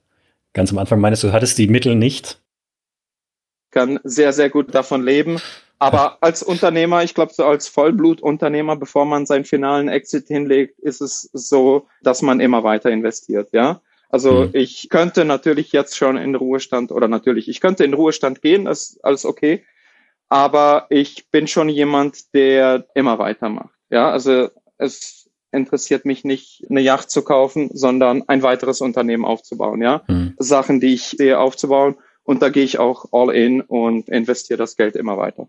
Ganz 0.54 0.72
am 0.72 0.78
Anfang 0.80 1.00
meinst 1.00 1.24
du, 1.24 1.28
du 1.28 1.34
hattest 1.34 1.58
die 1.58 1.68
Mittel 1.68 1.96
nicht. 1.96 2.42
Kann 3.72 4.00
sehr, 4.04 4.34
sehr 4.34 4.50
gut 4.50 4.74
davon 4.74 5.04
leben. 5.04 5.40
Aber 5.78 6.18
als 6.22 6.44
Unternehmer, 6.44 7.04
ich 7.04 7.14
glaube, 7.14 7.34
so 7.34 7.46
als 7.46 7.68
Vollblutunternehmer, 7.68 8.76
bevor 8.76 9.06
man 9.06 9.26
seinen 9.26 9.46
finalen 9.46 9.88
Exit 9.88 10.28
hinlegt, 10.28 10.80
ist 10.80 11.02
es 11.02 11.30
so, 11.32 11.88
dass 12.02 12.22
man 12.22 12.40
immer 12.40 12.64
weiter 12.64 12.90
investiert, 12.90 13.50
ja. 13.54 13.82
Also 14.10 14.46
mhm. 14.46 14.50
ich 14.54 14.90
könnte 14.90 15.24
natürlich 15.24 15.72
jetzt 15.72 15.96
schon 15.96 16.18
in 16.18 16.36
Ruhestand 16.36 16.92
oder 16.92 17.08
natürlich, 17.08 17.48
ich 17.48 17.62
könnte 17.62 17.84
in 17.84 17.94
Ruhestand 17.94 18.42
gehen, 18.42 18.66
das 18.66 18.90
ist 18.90 19.06
alles 19.06 19.26
okay. 19.26 19.64
Aber 20.28 20.88
ich 20.90 21.30
bin 21.32 21.48
schon 21.48 21.70
jemand, 21.70 22.34
der 22.34 22.86
immer 22.94 23.18
weitermacht. 23.18 23.74
Ja, 23.90 24.12
also 24.12 24.50
es 24.78 25.30
interessiert 25.52 26.06
mich 26.06 26.24
nicht, 26.24 26.66
eine 26.70 26.82
Yacht 26.82 27.10
zu 27.10 27.24
kaufen, 27.24 27.70
sondern 27.74 28.24
ein 28.28 28.44
weiteres 28.44 28.82
Unternehmen 28.82 29.26
aufzubauen. 29.26 29.82
Ja, 29.82 30.04
mhm. 30.08 30.36
Sachen, 30.38 30.80
die 30.80 30.94
ich 30.94 31.04
sehe, 31.04 31.40
aufzubauen. 31.40 31.96
Und 32.24 32.44
da 32.44 32.50
gehe 32.50 32.64
ich 32.64 32.78
auch 32.78 33.06
all 33.12 33.34
in 33.34 33.62
und 33.62 34.08
investiere 34.10 34.58
das 34.58 34.76
Geld 34.76 34.96
immer 34.96 35.18
weiter. 35.18 35.48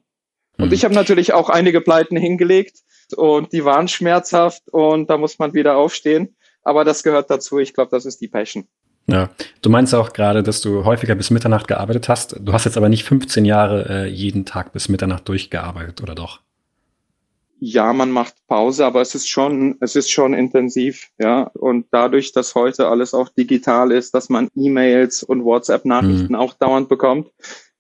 Und 0.56 0.68
mhm. 0.68 0.72
ich 0.72 0.84
habe 0.84 0.94
natürlich 0.94 1.32
auch 1.34 1.50
einige 1.50 1.80
Pleiten 1.82 2.16
hingelegt 2.16 2.78
und 3.16 3.52
die 3.52 3.64
waren 3.64 3.88
schmerzhaft 3.88 4.68
und 4.70 5.10
da 5.10 5.18
muss 5.18 5.38
man 5.38 5.52
wieder 5.52 5.76
aufstehen. 5.76 6.36
Aber 6.62 6.84
das 6.84 7.02
gehört 7.02 7.30
dazu. 7.30 7.58
Ich 7.58 7.74
glaube, 7.74 7.90
das 7.90 8.04
ist 8.04 8.20
die 8.20 8.28
Passion. 8.28 8.66
Ja, 9.06 9.30
du 9.62 9.70
meinst 9.70 9.94
auch 9.94 10.12
gerade, 10.12 10.42
dass 10.42 10.60
du 10.60 10.84
häufiger 10.84 11.14
bis 11.14 11.30
Mitternacht 11.30 11.66
gearbeitet 11.66 12.08
hast. 12.08 12.36
Du 12.38 12.52
hast 12.52 12.64
jetzt 12.64 12.76
aber 12.76 12.88
nicht 12.88 13.04
15 13.04 13.44
Jahre 13.44 13.88
äh, 13.88 14.06
jeden 14.06 14.44
Tag 14.44 14.72
bis 14.72 14.88
Mitternacht 14.88 15.28
durchgearbeitet, 15.28 16.02
oder 16.02 16.14
doch? 16.14 16.40
Ja, 17.58 17.92
man 17.92 18.10
macht 18.10 18.34
Pause, 18.46 18.86
aber 18.86 19.02
es 19.02 19.14
ist 19.14 19.28
schon, 19.28 19.76
es 19.80 19.96
ist 19.96 20.10
schon 20.10 20.32
intensiv, 20.32 21.10
ja. 21.18 21.42
Und 21.54 21.86
dadurch, 21.90 22.32
dass 22.32 22.54
heute 22.54 22.88
alles 22.88 23.12
auch 23.12 23.28
digital 23.28 23.92
ist, 23.92 24.14
dass 24.14 24.28
man 24.28 24.48
E-Mails 24.54 25.22
und 25.22 25.44
WhatsApp-Nachrichten 25.44 26.32
mhm. 26.32 26.36
auch 26.36 26.54
dauernd 26.54 26.88
bekommt, 26.88 27.30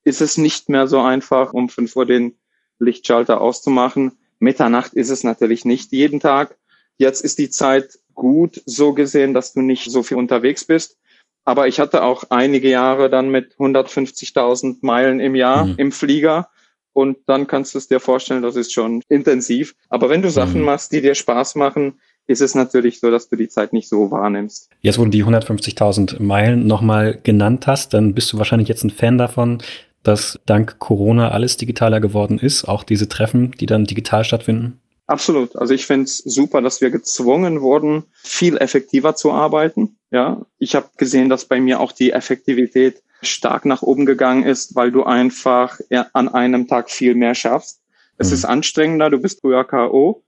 ist 0.04 0.20
es 0.20 0.36
nicht 0.36 0.68
mehr 0.68 0.86
so 0.86 1.00
einfach, 1.00 1.52
um 1.54 1.68
fünf 1.68 1.96
Uhr 1.96 2.06
den 2.06 2.34
Lichtschalter 2.78 3.40
auszumachen. 3.40 4.18
Mitternacht 4.38 4.94
ist 4.94 5.10
es 5.10 5.22
natürlich 5.22 5.64
nicht 5.64 5.92
jeden 5.92 6.20
Tag. 6.20 6.58
Jetzt 6.98 7.24
ist 7.24 7.38
die 7.38 7.50
Zeit 7.50 7.99
gut 8.20 8.60
so 8.66 8.92
gesehen, 8.92 9.32
dass 9.32 9.54
du 9.54 9.62
nicht 9.62 9.90
so 9.90 10.02
viel 10.02 10.18
unterwegs 10.18 10.66
bist. 10.66 10.98
Aber 11.46 11.66
ich 11.68 11.80
hatte 11.80 12.02
auch 12.02 12.24
einige 12.28 12.68
Jahre 12.68 13.08
dann 13.08 13.30
mit 13.30 13.54
150.000 13.56 14.76
Meilen 14.82 15.20
im 15.20 15.34
Jahr 15.34 15.64
mhm. 15.64 15.74
im 15.78 15.90
Flieger. 15.90 16.50
Und 16.92 17.16
dann 17.26 17.46
kannst 17.46 17.74
du 17.74 17.78
es 17.78 17.88
dir 17.88 17.98
vorstellen, 17.98 18.42
das 18.42 18.56
ist 18.56 18.74
schon 18.74 19.02
intensiv. 19.08 19.74
Aber 19.88 20.10
wenn 20.10 20.20
du 20.20 20.30
Sachen 20.30 20.60
mhm. 20.60 20.66
machst, 20.66 20.92
die 20.92 21.00
dir 21.00 21.14
Spaß 21.14 21.54
machen, 21.54 21.98
ist 22.26 22.42
es 22.42 22.54
natürlich 22.54 23.00
so, 23.00 23.10
dass 23.10 23.30
du 23.30 23.36
die 23.36 23.48
Zeit 23.48 23.72
nicht 23.72 23.88
so 23.88 24.10
wahrnimmst. 24.10 24.68
Jetzt, 24.82 24.98
wo 24.98 25.04
du 25.04 25.10
die 25.10 25.24
150.000 25.24 26.20
Meilen 26.20 26.66
nochmal 26.66 27.18
genannt 27.22 27.66
hast, 27.66 27.94
dann 27.94 28.14
bist 28.14 28.32
du 28.32 28.38
wahrscheinlich 28.38 28.68
jetzt 28.68 28.84
ein 28.84 28.90
Fan 28.90 29.16
davon, 29.16 29.62
dass 30.02 30.38
dank 30.44 30.78
Corona 30.78 31.30
alles 31.30 31.56
digitaler 31.56 32.00
geworden 32.00 32.38
ist, 32.38 32.64
auch 32.64 32.84
diese 32.84 33.08
Treffen, 33.08 33.52
die 33.52 33.66
dann 33.66 33.86
digital 33.86 34.24
stattfinden? 34.24 34.78
Absolut. 35.10 35.56
Also 35.56 35.74
ich 35.74 35.86
finde 35.86 36.04
es 36.04 36.18
super, 36.18 36.62
dass 36.62 36.80
wir 36.80 36.90
gezwungen 36.90 37.62
wurden, 37.62 38.04
viel 38.22 38.56
effektiver 38.58 39.16
zu 39.16 39.32
arbeiten. 39.32 39.98
Ja, 40.12 40.46
ich 40.60 40.76
habe 40.76 40.88
gesehen, 40.98 41.28
dass 41.28 41.46
bei 41.46 41.58
mir 41.60 41.80
auch 41.80 41.90
die 41.90 42.12
Effektivität 42.12 43.02
stark 43.20 43.64
nach 43.64 43.82
oben 43.82 44.06
gegangen 44.06 44.44
ist, 44.44 44.76
weil 44.76 44.92
du 44.92 45.02
einfach 45.02 45.80
an 46.12 46.28
einem 46.28 46.68
Tag 46.68 46.92
viel 46.92 47.16
mehr 47.16 47.34
schaffst. 47.34 47.80
Es 48.18 48.28
mhm. 48.28 48.34
ist 48.34 48.44
anstrengender, 48.44 49.10
du 49.10 49.18
bist 49.18 49.40
früher 49.40 49.64
KO. 49.64 50.22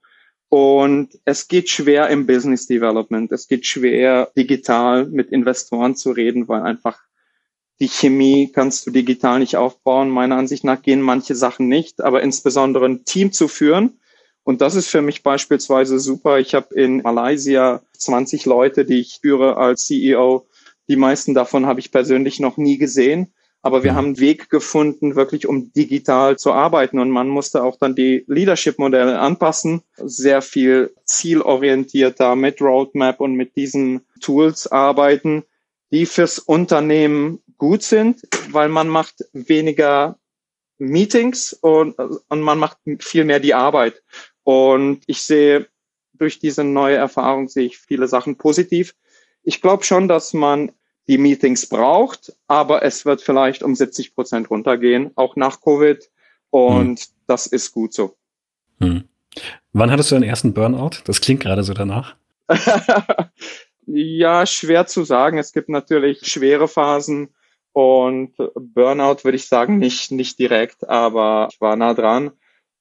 Und 0.48 1.10
es 1.24 1.46
geht 1.46 1.70
schwer 1.70 2.08
im 2.08 2.26
Business 2.26 2.66
Development. 2.66 3.30
Es 3.30 3.46
geht 3.46 3.64
schwer, 3.66 4.32
digital 4.36 5.06
mit 5.06 5.30
Investoren 5.30 5.94
zu 5.94 6.10
reden, 6.10 6.48
weil 6.48 6.62
einfach 6.62 6.98
die 7.78 7.88
Chemie 7.88 8.50
kannst 8.52 8.84
du 8.84 8.90
digital 8.90 9.38
nicht 9.38 9.56
aufbauen. 9.56 10.10
Meiner 10.10 10.38
Ansicht 10.38 10.64
nach 10.64 10.82
gehen 10.82 11.02
manche 11.02 11.36
Sachen 11.36 11.68
nicht, 11.68 12.00
aber 12.00 12.20
insbesondere 12.20 12.86
ein 12.86 13.04
Team 13.04 13.30
zu 13.30 13.46
führen. 13.46 14.00
Und 14.44 14.60
das 14.60 14.74
ist 14.74 14.88
für 14.88 15.02
mich 15.02 15.22
beispielsweise 15.22 15.98
super. 15.98 16.38
Ich 16.38 16.54
habe 16.54 16.74
in 16.74 17.02
Malaysia 17.02 17.82
20 17.96 18.44
Leute, 18.46 18.84
die 18.84 19.00
ich 19.00 19.18
führe 19.20 19.56
als 19.56 19.86
CEO. 19.86 20.46
Die 20.88 20.96
meisten 20.96 21.34
davon 21.34 21.66
habe 21.66 21.80
ich 21.80 21.92
persönlich 21.92 22.40
noch 22.40 22.56
nie 22.56 22.78
gesehen. 22.78 23.32
Aber 23.64 23.84
wir 23.84 23.92
mhm. 23.92 23.96
haben 23.96 24.04
einen 24.06 24.20
Weg 24.20 24.50
gefunden, 24.50 25.14
wirklich 25.14 25.46
um 25.46 25.72
digital 25.72 26.36
zu 26.36 26.52
arbeiten. 26.52 26.98
Und 26.98 27.10
man 27.10 27.28
musste 27.28 27.62
auch 27.62 27.76
dann 27.76 27.94
die 27.94 28.24
Leadership-Modelle 28.26 29.20
anpassen. 29.20 29.82
Sehr 29.96 30.42
viel 30.42 30.92
zielorientierter 31.04 32.34
mit 32.34 32.60
Roadmap 32.60 33.20
und 33.20 33.34
mit 33.34 33.54
diesen 33.56 34.00
Tools 34.20 34.66
arbeiten 34.66 35.44
die 35.92 36.06
fürs 36.06 36.38
Unternehmen 36.38 37.40
gut 37.58 37.82
sind, 37.82 38.22
weil 38.48 38.68
man 38.68 38.88
macht 38.88 39.24
weniger 39.32 40.18
Meetings 40.78 41.52
und, 41.52 41.96
und 41.98 42.40
man 42.40 42.58
macht 42.58 42.78
viel 42.98 43.24
mehr 43.24 43.38
die 43.38 43.54
Arbeit. 43.54 44.02
Und 44.44 45.02
ich 45.06 45.22
sehe 45.22 45.68
durch 46.14 46.38
diese 46.38 46.64
neue 46.64 46.96
Erfahrung 46.96 47.48
sehe 47.48 47.66
ich 47.66 47.78
viele 47.78 48.06
Sachen 48.08 48.36
positiv. 48.36 48.94
Ich 49.42 49.60
glaube 49.60 49.84
schon, 49.84 50.08
dass 50.08 50.34
man 50.34 50.72
die 51.08 51.18
Meetings 51.18 51.68
braucht, 51.68 52.32
aber 52.46 52.84
es 52.84 53.04
wird 53.04 53.22
vielleicht 53.22 53.62
um 53.62 53.74
70 53.74 54.14
Prozent 54.14 54.50
runtergehen, 54.50 55.10
auch 55.16 55.36
nach 55.36 55.60
Covid. 55.60 56.08
Und 56.50 57.00
hm. 57.00 57.06
das 57.26 57.46
ist 57.46 57.72
gut 57.72 57.92
so. 57.92 58.16
Hm. 58.78 59.04
Wann 59.72 59.90
hattest 59.90 60.10
du 60.10 60.16
deinen 60.16 60.24
ersten 60.24 60.52
Burnout? 60.52 60.98
Das 61.04 61.20
klingt 61.20 61.40
gerade 61.40 61.62
so 61.64 61.72
danach. 61.72 62.14
ja, 63.86 64.46
schwer 64.46 64.86
zu 64.86 65.04
sagen. 65.04 65.38
Es 65.38 65.52
gibt 65.52 65.68
natürlich 65.68 66.26
schwere 66.26 66.68
Phasen 66.68 67.30
und 67.72 68.34
Burnout 68.54 69.24
würde 69.24 69.36
ich 69.36 69.46
sagen 69.48 69.78
nicht, 69.78 70.12
nicht 70.12 70.38
direkt, 70.38 70.88
aber 70.88 71.48
ich 71.50 71.60
war 71.60 71.74
nah 71.76 71.94
dran. 71.94 72.32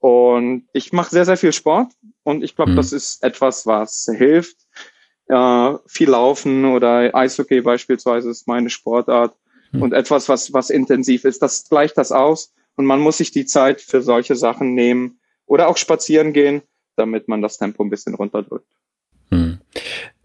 Und 0.01 0.67
ich 0.73 0.91
mache 0.93 1.11
sehr, 1.11 1.25
sehr 1.25 1.37
viel 1.37 1.53
Sport 1.53 1.93
und 2.23 2.43
ich 2.43 2.55
glaube, 2.55 2.71
mhm. 2.71 2.75
das 2.75 2.91
ist 2.91 3.23
etwas, 3.23 3.67
was 3.67 4.09
hilft. 4.11 4.57
Äh, 5.27 5.73
viel 5.85 6.09
Laufen 6.09 6.65
oder 6.65 7.13
Eishockey 7.13 7.61
beispielsweise 7.61 8.31
ist 8.31 8.47
meine 8.47 8.71
Sportart 8.71 9.35
mhm. 9.71 9.83
und 9.83 9.93
etwas, 9.93 10.27
was, 10.27 10.53
was 10.53 10.71
intensiv 10.71 11.23
ist. 11.23 11.43
Das 11.43 11.69
gleicht 11.69 11.99
das 11.99 12.11
aus 12.11 12.51
und 12.75 12.85
man 12.85 12.99
muss 12.99 13.17
sich 13.17 13.29
die 13.29 13.45
Zeit 13.45 13.79
für 13.79 14.01
solche 14.01 14.35
Sachen 14.35 14.73
nehmen 14.73 15.19
oder 15.45 15.67
auch 15.67 15.77
spazieren 15.77 16.33
gehen, 16.33 16.63
damit 16.95 17.27
man 17.27 17.43
das 17.43 17.59
Tempo 17.59 17.83
ein 17.83 17.91
bisschen 17.91 18.15
runterdrückt. 18.15 18.65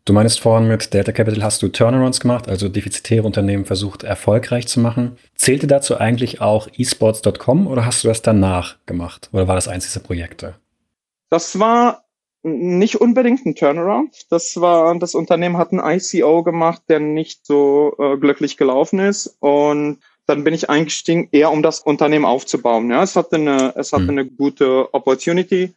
Mhm. 0.07 0.13
Du 0.13 0.13
meinst 0.13 0.41
vorhin 0.41 0.69
mit 0.69 0.95
Delta 0.95 1.13
Capital 1.13 1.43
hast 1.43 1.63
du 1.63 1.69
Turnarounds 1.69 2.21
gemacht, 2.21 2.49
also 2.49 2.69
defizitäre 2.69 3.25
Unternehmen 3.25 3.65
versucht 3.65 4.03
erfolgreich 4.03 4.69
zu 4.69 4.81
machen. 4.81 5.19
Zählte 5.35 5.67
dazu 5.67 5.99
eigentlich 5.99 6.41
auch 6.41 6.69
esports.com 6.77 7.67
oder 7.67 7.85
hast 7.85 8.05
du 8.05 8.09
das 8.09 8.23
danach 8.23 8.77
gemacht? 8.87 9.29
Oder 9.33 9.49
war 9.49 9.55
das 9.55 9.69
eins 9.69 9.85
dieser 9.85 10.01
Projekte? 10.01 10.55
Das 11.29 11.59
war 11.59 12.05
nicht 12.43 13.01
unbedingt 13.01 13.45
ein 13.45 13.57
Turnaround. 13.57 14.27
Das 14.31 14.61
war, 14.61 14.97
das 14.99 15.15
Unternehmen 15.17 15.57
hat 15.57 15.73
ein 15.73 15.81
ICO 15.81 16.45
gemacht, 16.45 16.83
der 16.89 17.01
nicht 17.01 17.45
so 17.45 17.97
äh, 17.99 18.17
glücklich 18.17 18.57
gelaufen 18.57 19.01
ist. 19.01 19.37
Und 19.41 19.99
dann 20.27 20.45
bin 20.45 20.55
ich 20.55 20.71
eingestiegen, 20.71 21.29
eher 21.33 21.51
um 21.51 21.63
das 21.63 21.81
Unternehmen 21.81 22.25
aufzubauen. 22.25 22.91
Ja, 22.91 23.03
es 23.03 23.17
hatte 23.17 23.37
eine, 23.37 23.75
es 23.77 23.93
hatte 23.93 24.05
hm. 24.05 24.11
eine 24.11 24.27
gute 24.27 24.95
Opportunity. 24.95 25.75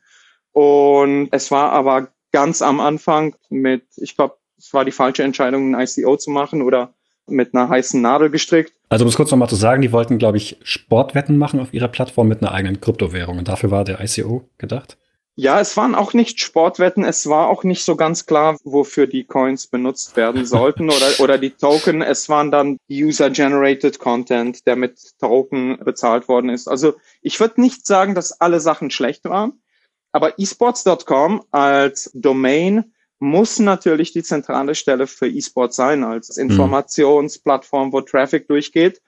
Und 0.52 1.30
es 1.32 1.50
war 1.50 1.72
aber 1.72 2.10
ganz 2.32 2.62
am 2.62 2.80
Anfang 2.80 3.36
mit, 3.50 3.84
ich 3.98 4.15
glaube, 4.15 4.36
es 4.58 4.74
war 4.74 4.86
die 4.86 4.92
falsche 4.92 5.24
Entscheidung, 5.24 5.74
ein 5.74 5.82
ICO 5.82 6.18
zu 6.18 6.32
machen 6.32 6.62
oder 6.62 6.94
mit 7.28 7.54
einer 7.54 7.70
heißen 7.70 8.02
Nadel 8.02 8.30
gestrickt. 8.30 8.74
Also 8.89 9.06
um 9.06 9.10
es 9.10 9.15
kurz 9.15 9.32
nochmal 9.32 9.50
zu 9.50 9.56
sagen, 9.56 9.82
die 9.82 9.92
wollten, 9.92 10.18
glaube 10.18 10.38
ich, 10.38 10.58
Sportwetten 10.63 11.38
machen 11.38 11.60
auf 11.60 11.74
ihrer 11.74 11.88
Plattform 11.88 12.28
mit 12.28 12.42
einer 12.42 12.52
eigenen 12.52 12.82
Kryptowährung 12.82 13.38
und 13.38 13.48
dafür 13.48 13.72
war 13.72 13.84
der 13.84 14.02
ICO 14.02 14.50
gedacht? 14.58 14.98
Ja, 15.42 15.62
es 15.62 15.78
waren 15.78 15.96
auch 15.96 16.13
nicht 16.13 16.42
Sportwetten, 16.42 17.06
es 17.06 17.30
war 17.30 17.48
auch 17.48 17.63
nicht 17.63 17.86
so 17.86 17.96
ganz 17.96 18.26
klar, 18.26 18.58
wofür 18.65 19.08
die 19.08 19.24
Coins 19.24 19.68
benutzt 19.68 20.18
werden 20.18 20.46
sollten 20.46 20.89
oder, 20.89 21.20
oder 21.20 21.38
die 21.38 21.52
Token. 21.52 22.02
Es 22.02 22.28
waren 22.28 22.52
dann 22.52 22.78
User-Generated 22.92 24.00
Content, 24.00 24.68
der 24.68 24.76
mit 24.76 25.00
Token 25.18 25.80
bezahlt 25.86 26.28
worden 26.28 26.50
ist. 26.50 26.68
Also 26.68 26.96
ich 27.22 27.39
würde 27.39 27.62
nicht 27.62 27.88
sagen, 27.88 28.15
dass 28.15 28.42
alle 28.42 28.60
Sachen 28.60 28.92
schlecht 28.92 29.24
waren. 29.24 29.62
Aber 30.12 30.39
esports.com 30.39 31.43
als 31.52 32.12
Domain 32.13 32.93
muss 33.19 33.60
natürlich 33.60 34.13
die 34.13 34.24
zentrale 34.24 34.76
Stelle 34.76 35.06
für 35.08 35.28
eSports 35.28 35.76
sein, 35.76 36.04
als 36.04 36.38
mhm. 36.38 36.50
Informationsplattform, 36.50 37.91
wo 37.91 38.02
Traffic 38.02 38.48
durchgeht. 38.48 39.02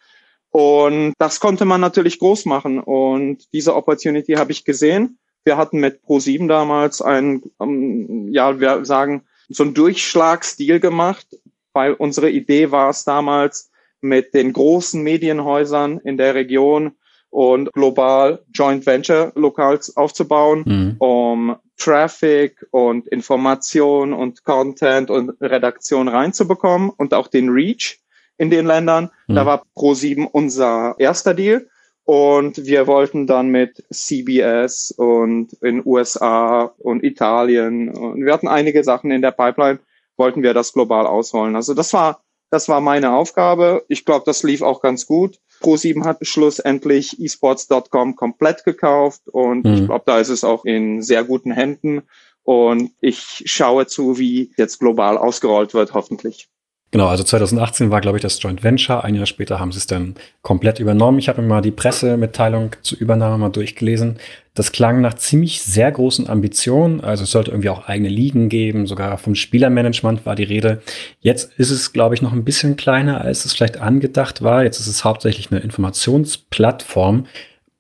Und 0.51 1.13
das 1.17 1.39
konnte 1.39 1.63
man 1.63 1.79
natürlich 1.79 2.19
groß 2.19 2.45
machen. 2.45 2.79
Und 2.79 3.51
diese 3.53 3.75
Opportunity 3.75 4.33
habe 4.33 4.51
ich 4.51 4.65
gesehen. 4.65 5.17
Wir 5.45 5.57
hatten 5.57 5.79
mit 5.79 6.01
Pro7 6.03 6.47
damals 6.47 7.01
ein, 7.01 7.41
um, 7.57 8.27
ja, 8.31 8.59
wir 8.59 8.85
sagen, 8.85 9.23
so 9.49 9.63
ein 9.63 9.73
Durchschlagsdeal 9.73 10.79
gemacht, 10.79 11.25
weil 11.73 11.93
unsere 11.93 12.29
Idee 12.29 12.71
war 12.71 12.89
es 12.89 13.05
damals, 13.05 13.71
mit 14.01 14.33
den 14.33 14.51
großen 14.51 15.01
Medienhäusern 15.01 15.99
in 15.99 16.17
der 16.17 16.35
Region 16.35 16.93
und 17.31 17.71
global 17.73 18.43
Joint 18.53 18.85
Venture 18.85 19.31
Locals 19.35 19.97
aufzubauen, 19.97 20.63
mhm. 20.65 20.95
um 20.99 21.55
Traffic 21.77 22.67
und 22.69 23.07
Information 23.07 24.13
und 24.13 24.43
Content 24.43 25.09
und 25.09 25.31
Redaktion 25.41 26.07
reinzubekommen 26.07 26.91
und 26.91 27.13
auch 27.13 27.27
den 27.27 27.49
Reach 27.49 27.99
in 28.37 28.49
den 28.49 28.67
Ländern. 28.67 29.09
Mhm. 29.27 29.35
Da 29.35 29.45
war 29.45 29.63
Pro7 29.75 30.27
unser 30.31 30.95
erster 30.99 31.33
Deal. 31.33 31.67
Und 32.03 32.65
wir 32.65 32.87
wollten 32.87 33.27
dann 33.27 33.49
mit 33.49 33.85
CBS 33.91 34.91
und 34.91 35.53
in 35.61 35.81
USA 35.85 36.73
und 36.79 37.03
Italien 37.03 37.89
und 37.89 38.25
wir 38.25 38.33
hatten 38.33 38.47
einige 38.47 38.83
Sachen 38.83 39.11
in 39.11 39.21
der 39.21 39.31
Pipeline, 39.31 39.79
wollten 40.17 40.43
wir 40.43 40.53
das 40.53 40.73
global 40.73 41.05
ausrollen. 41.05 41.55
Also 41.55 41.73
das 41.73 41.93
war, 41.93 42.23
das 42.49 42.67
war 42.67 42.81
meine 42.81 43.13
Aufgabe. 43.13 43.85
Ich 43.87 44.03
glaube, 44.03 44.23
das 44.25 44.43
lief 44.43 44.61
auch 44.61 44.81
ganz 44.81 45.05
gut. 45.05 45.39
Pro7 45.62 46.04
hat 46.04 46.26
schlussendlich 46.26 47.19
esports.com 47.19 48.15
komplett 48.15 48.63
gekauft 48.63 49.28
und 49.30 49.65
mhm. 49.65 49.74
ich 49.74 49.86
glaube, 49.86 50.04
da 50.06 50.19
ist 50.19 50.30
es 50.30 50.43
auch 50.43 50.65
in 50.65 51.02
sehr 51.02 51.24
guten 51.24 51.52
Händen 51.52 52.04
und 52.43 52.91
ich 53.00 53.43
schaue 53.45 53.88
zu, 53.88 54.17
wie 54.17 54.52
jetzt 54.58 54.80
global 54.80 55.17
ausgerollt 55.17 55.74
wird, 55.74 55.93
hoffentlich. 55.93 56.50
Genau, 56.91 57.08
also 57.08 57.23
2018 57.23 57.89
war, 57.89 58.01
glaube 58.01 58.17
ich, 58.17 58.21
das 58.21 58.41
Joint 58.43 58.65
Venture. 58.65 59.06
Ein 59.06 59.15
Jahr 59.15 59.25
später 59.25 59.62
haben 59.62 59.71
sie 59.71 59.77
es 59.77 59.88
dann 59.88 60.15
komplett 60.41 60.77
übernommen. 60.80 61.19
Ich 61.19 61.30
habe 61.30 61.41
mir 61.41 61.47
mal 61.47 61.62
die 61.62 61.71
Pressemitteilung 61.71 62.71
zur 62.82 62.99
Übernahme 62.99 63.38
mal 63.38 63.49
durchgelesen. 63.49 64.19
Das 64.56 64.73
klang 64.73 64.99
nach 64.99 65.13
ziemlich 65.13 65.62
sehr 65.62 65.89
großen 65.89 66.30
Ambitionen. 66.30 66.99
Also 66.99 67.23
es 67.23 67.32
sollte 67.32 67.51
irgendwie 67.51 67.69
auch 67.69 67.88
eigene 67.88 68.10
Ligen 68.10 68.49
geben. 68.49 68.88
Sogar 68.88 69.17
vom 69.17 69.36
Spielermanagement 69.36 70.25
war 70.25 70.36
die 70.36 70.43
Rede. 70.43 70.82
Jetzt 71.21 71.54
ist 71.58 71.71
es, 71.71 71.93
glaube 71.93 72.15
ich, 72.15 72.21
noch 72.21 72.34
ein 72.34 72.43
bisschen 72.43 72.75
kleiner, 72.75 73.21
als 73.21 73.45
es 73.45 73.54
vielleicht 73.54 73.77
angedacht 73.77 74.41
war. 74.41 74.63
Jetzt 74.63 74.82
ist 74.82 74.88
es 74.88 75.06
hauptsächlich 75.06 75.49
eine 75.49 75.62
Informationsplattform. 75.62 77.25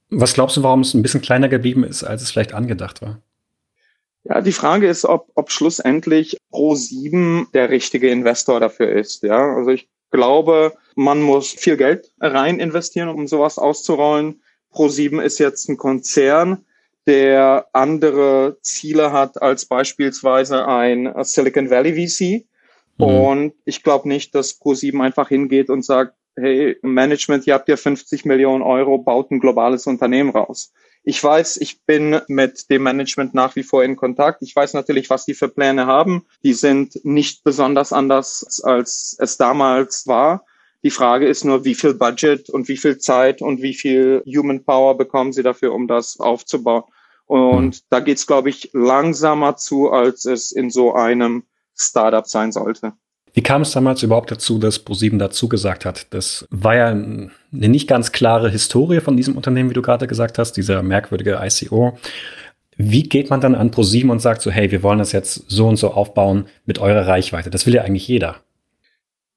Was 0.09 0.33
glaubst 0.33 0.55
du, 0.55 0.63
warum 0.63 0.81
es 0.81 0.93
ein 0.93 1.01
bisschen 1.01 1.21
kleiner 1.21 1.49
geblieben 1.49 1.83
ist, 1.83 2.05
als 2.05 2.21
es 2.21 2.31
vielleicht 2.31 2.53
angedacht 2.53 3.01
war? 3.01 3.19
Ja, 4.23 4.41
die 4.41 4.51
Frage 4.51 4.87
ist, 4.87 5.05
ob, 5.05 5.31
ob 5.35 5.51
schlussendlich 5.51 6.37
Pro7 6.51 7.51
der 7.53 7.69
richtige 7.69 8.09
Investor 8.09 8.59
dafür 8.59 8.91
ist. 8.91 9.23
Ja, 9.23 9.55
also 9.55 9.71
ich 9.71 9.89
glaube, 10.11 10.73
man 10.95 11.21
muss 11.21 11.51
viel 11.51 11.77
Geld 11.77 12.11
rein 12.19 12.59
investieren, 12.59 13.09
um 13.09 13.27
sowas 13.27 13.57
auszurollen. 13.57 14.41
Pro7 14.73 15.21
ist 15.21 15.39
jetzt 15.39 15.69
ein 15.69 15.77
Konzern, 15.77 16.65
der 17.07 17.67
andere 17.73 18.57
Ziele 18.61 19.11
hat 19.11 19.41
als 19.41 19.65
beispielsweise 19.65 20.67
ein 20.67 21.11
Silicon 21.23 21.69
Valley 21.69 21.93
VC. 21.95 22.45
Mhm. 22.97 23.05
Und 23.05 23.53
ich 23.65 23.83
glaube 23.83 24.07
nicht, 24.07 24.35
dass 24.35 24.61
Pro7 24.61 25.01
einfach 25.01 25.29
hingeht 25.29 25.69
und 25.69 25.83
sagt, 25.83 26.13
hey, 26.35 26.77
Management, 26.83 27.47
ihr 27.47 27.55
habt 27.55 27.67
ja 27.67 27.75
50 27.75 28.25
Millionen 28.25 28.61
Euro, 28.61 28.99
baut 28.99 29.31
ein 29.31 29.39
globales 29.39 29.87
Unternehmen 29.87 30.29
raus. 30.29 30.73
Ich 31.03 31.23
weiß, 31.23 31.57
ich 31.57 31.83
bin 31.83 32.21
mit 32.27 32.69
dem 32.69 32.83
Management 32.83 33.33
nach 33.33 33.55
wie 33.55 33.63
vor 33.63 33.83
in 33.83 33.95
Kontakt. 33.95 34.43
Ich 34.43 34.55
weiß 34.55 34.73
natürlich, 34.73 35.09
was 35.09 35.25
die 35.25 35.33
für 35.33 35.49
Pläne 35.49 35.87
haben. 35.87 36.25
Die 36.43 36.53
sind 36.53 37.03
nicht 37.03 37.43
besonders 37.43 37.91
anders, 37.91 38.61
als 38.63 39.15
es 39.19 39.37
damals 39.37 40.05
war. 40.05 40.45
Die 40.83 40.91
Frage 40.91 41.27
ist 41.27 41.43
nur, 41.43 41.65
wie 41.65 41.75
viel 41.75 41.95
Budget 41.95 42.49
und 42.49 42.67
wie 42.67 42.77
viel 42.77 42.97
Zeit 42.97 43.41
und 43.41 43.61
wie 43.61 43.73
viel 43.73 44.23
Human 44.25 44.63
Power 44.63 44.97
bekommen 44.97 45.33
sie 45.33 45.43
dafür, 45.43 45.73
um 45.73 45.87
das 45.87 46.19
aufzubauen. 46.19 46.83
Und 47.25 47.83
da 47.91 47.99
geht's, 47.99 48.27
glaube 48.27 48.49
ich, 48.49 48.69
langsamer 48.73 49.55
zu, 49.55 49.89
als 49.89 50.25
es 50.25 50.51
in 50.51 50.69
so 50.69 50.93
einem 50.93 51.43
Startup 51.75 52.27
sein 52.27 52.51
sollte. 52.51 52.93
Wie 53.33 53.41
kam 53.41 53.61
es 53.61 53.71
damals 53.71 54.03
überhaupt 54.03 54.31
dazu, 54.31 54.59
dass 54.59 54.79
ProSieben 54.79 55.17
dazu 55.17 55.47
gesagt 55.47 55.85
hat? 55.85 56.07
Das 56.13 56.45
war 56.49 56.75
ja 56.75 56.87
eine 56.87 57.29
nicht 57.51 57.87
ganz 57.87 58.11
klare 58.11 58.49
Historie 58.49 58.99
von 58.99 59.15
diesem 59.15 59.37
Unternehmen, 59.37 59.69
wie 59.69 59.73
du 59.73 59.81
gerade 59.81 60.07
gesagt 60.07 60.37
hast, 60.37 60.53
dieser 60.53 60.83
merkwürdige 60.83 61.39
ICO. 61.41 61.97
Wie 62.75 63.03
geht 63.03 63.29
man 63.29 63.39
dann 63.39 63.55
an 63.55 63.71
ProSieben 63.71 64.09
und 64.09 64.19
sagt 64.19 64.41
so, 64.41 64.51
hey, 64.51 64.71
wir 64.71 64.83
wollen 64.83 64.99
das 64.99 65.11
jetzt 65.11 65.45
so 65.47 65.67
und 65.67 65.77
so 65.77 65.91
aufbauen 65.91 66.47
mit 66.65 66.79
eurer 66.79 67.07
Reichweite? 67.07 67.49
Das 67.49 67.65
will 67.65 67.75
ja 67.75 67.83
eigentlich 67.83 68.07
jeder. 68.07 68.37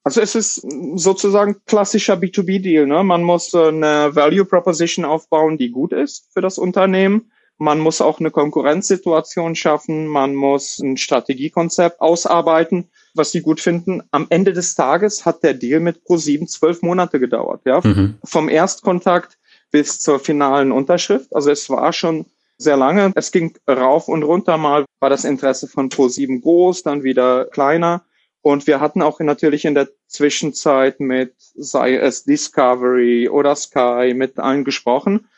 Also 0.02 0.20
es 0.20 0.34
ist 0.34 0.66
sozusagen 0.96 1.56
klassischer 1.64 2.14
B2B-Deal. 2.14 2.86
Ne? 2.86 3.02
Man 3.04 3.22
muss 3.22 3.54
äh, 3.54 3.68
eine 3.68 4.14
Value 4.14 4.44
Proposition 4.44 5.04
aufbauen, 5.04 5.56
die 5.56 5.70
gut 5.70 5.92
ist 5.92 6.28
für 6.32 6.42
das 6.42 6.58
Unternehmen. 6.58 7.30
Man 7.58 7.78
muss 7.80 8.00
auch 8.00 8.20
eine 8.20 8.30
Konkurrenzsituation 8.30 9.54
schaffen. 9.54 10.06
Man 10.06 10.34
muss 10.34 10.78
ein 10.78 10.96
Strategiekonzept 10.96 12.00
ausarbeiten 12.00 12.88
was 13.14 13.30
sie 13.30 13.40
gut 13.40 13.60
finden. 13.60 14.02
Am 14.10 14.26
Ende 14.28 14.52
des 14.52 14.74
Tages 14.74 15.24
hat 15.24 15.42
der 15.42 15.54
Deal 15.54 15.80
mit 15.80 16.02
Pro7 16.04 16.46
zwölf 16.46 16.82
Monate 16.82 17.20
gedauert, 17.20 17.62
ja. 17.64 17.80
Mhm. 17.82 18.18
Vom 18.24 18.48
Erstkontakt 18.48 19.38
bis 19.70 20.00
zur 20.00 20.18
finalen 20.20 20.72
Unterschrift. 20.72 21.34
Also 21.34 21.50
es 21.50 21.70
war 21.70 21.92
schon 21.92 22.26
sehr 22.58 22.76
lange. 22.76 23.12
Es 23.14 23.32
ging 23.32 23.56
rauf 23.68 24.08
und 24.08 24.22
runter. 24.22 24.58
Mal 24.58 24.84
war 25.00 25.10
das 25.10 25.24
Interesse 25.24 25.68
von 25.68 25.88
Pro7 25.88 26.42
groß, 26.42 26.82
dann 26.82 27.02
wieder 27.02 27.46
kleiner. 27.46 28.04
Und 28.42 28.66
wir 28.66 28.80
hatten 28.80 29.00
auch 29.00 29.20
natürlich 29.20 29.64
in 29.64 29.74
der 29.74 29.88
Zwischenzeit 30.06 31.00
mit, 31.00 31.34
sei 31.54 31.96
es 31.96 32.24
Discovery 32.24 33.28
oder 33.28 33.56
Sky, 33.56 34.12
mit 34.14 34.38
allen 34.38 34.64
gesprochen. 34.64 35.28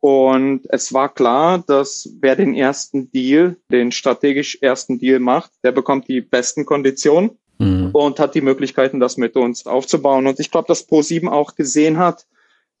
Und 0.00 0.62
es 0.68 0.92
war 0.92 1.12
klar, 1.12 1.64
dass 1.66 2.08
wer 2.20 2.36
den 2.36 2.54
ersten 2.54 3.10
Deal, 3.10 3.56
den 3.70 3.92
strategisch 3.92 4.58
ersten 4.60 4.98
Deal 4.98 5.18
macht, 5.18 5.50
der 5.64 5.72
bekommt 5.72 6.08
die 6.08 6.20
besten 6.20 6.64
Konditionen 6.66 7.38
mhm. 7.58 7.90
und 7.92 8.20
hat 8.20 8.34
die 8.34 8.40
Möglichkeiten, 8.40 9.00
das 9.00 9.16
mit 9.16 9.36
uns 9.36 9.66
aufzubauen. 9.66 10.26
Und 10.26 10.38
ich 10.38 10.50
glaube, 10.50 10.68
dass 10.68 10.88
Pro7 10.88 11.28
auch 11.28 11.54
gesehen 11.54 11.98
hat, 11.98 12.26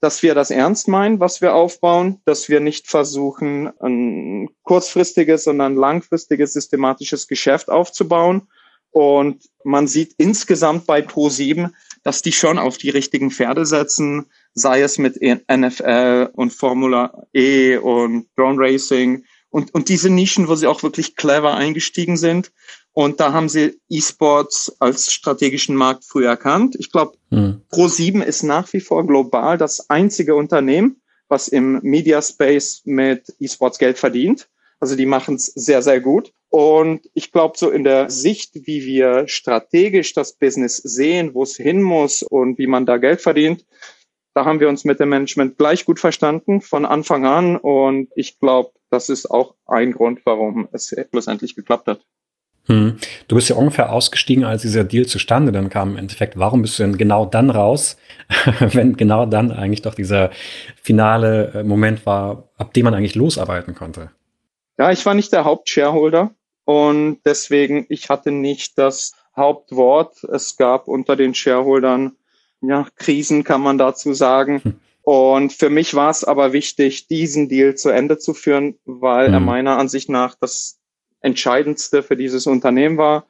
dass 0.00 0.22
wir 0.22 0.34
das 0.34 0.50
ernst 0.50 0.88
meinen, 0.88 1.20
was 1.20 1.40
wir 1.40 1.54
aufbauen, 1.54 2.20
dass 2.26 2.48
wir 2.48 2.60
nicht 2.60 2.86
versuchen, 2.86 3.70
ein 3.80 4.50
kurzfristiges, 4.62 5.44
sondern 5.44 5.74
langfristiges 5.74 6.52
systematisches 6.52 7.28
Geschäft 7.28 7.70
aufzubauen 7.70 8.48
und 8.90 9.42
man 9.64 9.86
sieht 9.86 10.14
insgesamt 10.18 10.86
bei 10.86 11.00
Pro7, 11.00 11.70
dass 12.02 12.22
die 12.22 12.32
schon 12.32 12.58
auf 12.58 12.78
die 12.78 12.90
richtigen 12.90 13.30
Pferde 13.30 13.66
setzen, 13.66 14.26
sei 14.54 14.80
es 14.80 14.96
mit 14.96 15.20
NFL 15.20 16.30
und 16.34 16.52
Formula 16.52 17.26
E 17.34 17.76
und 17.76 18.26
Drone 18.36 18.58
Racing 18.58 19.24
und, 19.50 19.74
und 19.74 19.88
diese 19.88 20.10
Nischen, 20.10 20.48
wo 20.48 20.54
sie 20.54 20.66
auch 20.66 20.82
wirklich 20.82 21.16
clever 21.16 21.54
eingestiegen 21.54 22.16
sind. 22.16 22.52
Und 22.92 23.20
da 23.20 23.32
haben 23.32 23.48
sie 23.48 23.78
E-Sports 23.90 24.76
als 24.80 25.12
strategischen 25.12 25.76
Markt 25.76 26.04
früh 26.04 26.26
erkannt. 26.26 26.76
Ich 26.78 26.90
glaube, 26.90 27.18
mhm. 27.30 27.60
Pro7 27.70 28.22
ist 28.22 28.42
nach 28.42 28.72
wie 28.72 28.80
vor 28.80 29.06
global 29.06 29.58
das 29.58 29.90
einzige 29.90 30.34
Unternehmen, 30.34 31.02
was 31.28 31.48
im 31.48 31.80
Media 31.82 32.22
Space 32.22 32.82
mit 32.84 33.34
E-Sports 33.38 33.78
Geld 33.78 33.98
verdient. 33.98 34.48
Also 34.80 34.96
die 34.96 35.06
machen 35.06 35.34
es 35.34 35.46
sehr, 35.46 35.82
sehr 35.82 36.00
gut. 36.00 36.32
Und 36.56 37.10
ich 37.12 37.32
glaube, 37.32 37.58
so 37.58 37.68
in 37.68 37.84
der 37.84 38.08
Sicht, 38.08 38.54
wie 38.54 38.86
wir 38.86 39.28
strategisch 39.28 40.14
das 40.14 40.32
Business 40.32 40.78
sehen, 40.78 41.34
wo 41.34 41.42
es 41.42 41.54
hin 41.54 41.82
muss 41.82 42.22
und 42.22 42.56
wie 42.56 42.66
man 42.66 42.86
da 42.86 42.96
Geld 42.96 43.20
verdient, 43.20 43.66
da 44.32 44.46
haben 44.46 44.58
wir 44.58 44.70
uns 44.70 44.86
mit 44.86 44.98
dem 44.98 45.10
Management 45.10 45.58
gleich 45.58 45.84
gut 45.84 46.00
verstanden 46.00 46.62
von 46.62 46.86
Anfang 46.86 47.26
an. 47.26 47.58
Und 47.58 48.08
ich 48.16 48.38
glaube, 48.40 48.70
das 48.88 49.10
ist 49.10 49.30
auch 49.30 49.54
ein 49.66 49.92
Grund, 49.92 50.20
warum 50.24 50.66
es 50.72 50.96
schlussendlich 51.10 51.56
geklappt 51.56 51.88
hat. 51.88 52.00
Hm. 52.68 52.96
Du 53.28 53.36
bist 53.36 53.50
ja 53.50 53.56
ungefähr 53.56 53.92
ausgestiegen, 53.92 54.44
als 54.44 54.62
dieser 54.62 54.84
Deal 54.84 55.04
zustande 55.04 55.52
dann 55.52 55.68
kam 55.68 55.90
im 55.90 55.96
Endeffekt. 55.98 56.38
Warum 56.38 56.62
bist 56.62 56.78
du 56.78 56.84
denn 56.84 56.96
genau 56.96 57.26
dann 57.26 57.50
raus, 57.50 57.98
wenn 58.60 58.96
genau 58.96 59.26
dann 59.26 59.52
eigentlich 59.52 59.82
doch 59.82 59.94
dieser 59.94 60.30
finale 60.82 61.52
äh, 61.52 61.62
Moment 61.64 62.06
war, 62.06 62.48
ab 62.56 62.72
dem 62.72 62.84
man 62.84 62.94
eigentlich 62.94 63.14
losarbeiten 63.14 63.74
konnte? 63.74 64.10
Ja, 64.78 64.90
ich 64.90 65.04
war 65.04 65.12
nicht 65.12 65.34
der 65.34 65.44
Hauptshareholder 65.44 66.34
und 66.66 67.20
deswegen, 67.24 67.86
ich 67.88 68.10
hatte 68.10 68.32
nicht 68.32 68.76
das 68.76 69.12
Hauptwort. 69.36 70.24
Es 70.24 70.56
gab 70.56 70.88
unter 70.88 71.14
den 71.14 71.32
Shareholdern, 71.32 72.16
ja, 72.60 72.88
Krisen 72.96 73.44
kann 73.44 73.60
man 73.60 73.78
dazu 73.78 74.14
sagen. 74.14 74.60
Hm. 74.62 74.80
Und 75.02 75.52
für 75.52 75.70
mich 75.70 75.94
war 75.94 76.10
es 76.10 76.24
aber 76.24 76.52
wichtig, 76.52 77.06
diesen 77.06 77.48
Deal 77.48 77.76
zu 77.76 77.90
Ende 77.90 78.18
zu 78.18 78.34
führen, 78.34 78.74
weil 78.84 79.28
hm. 79.28 79.34
er 79.34 79.40
meiner 79.40 79.78
Ansicht 79.78 80.08
nach 80.08 80.34
das 80.34 80.80
Entscheidendste 81.20 82.02
für 82.02 82.16
dieses 82.16 82.48
Unternehmen 82.48 82.98
war. 82.98 83.26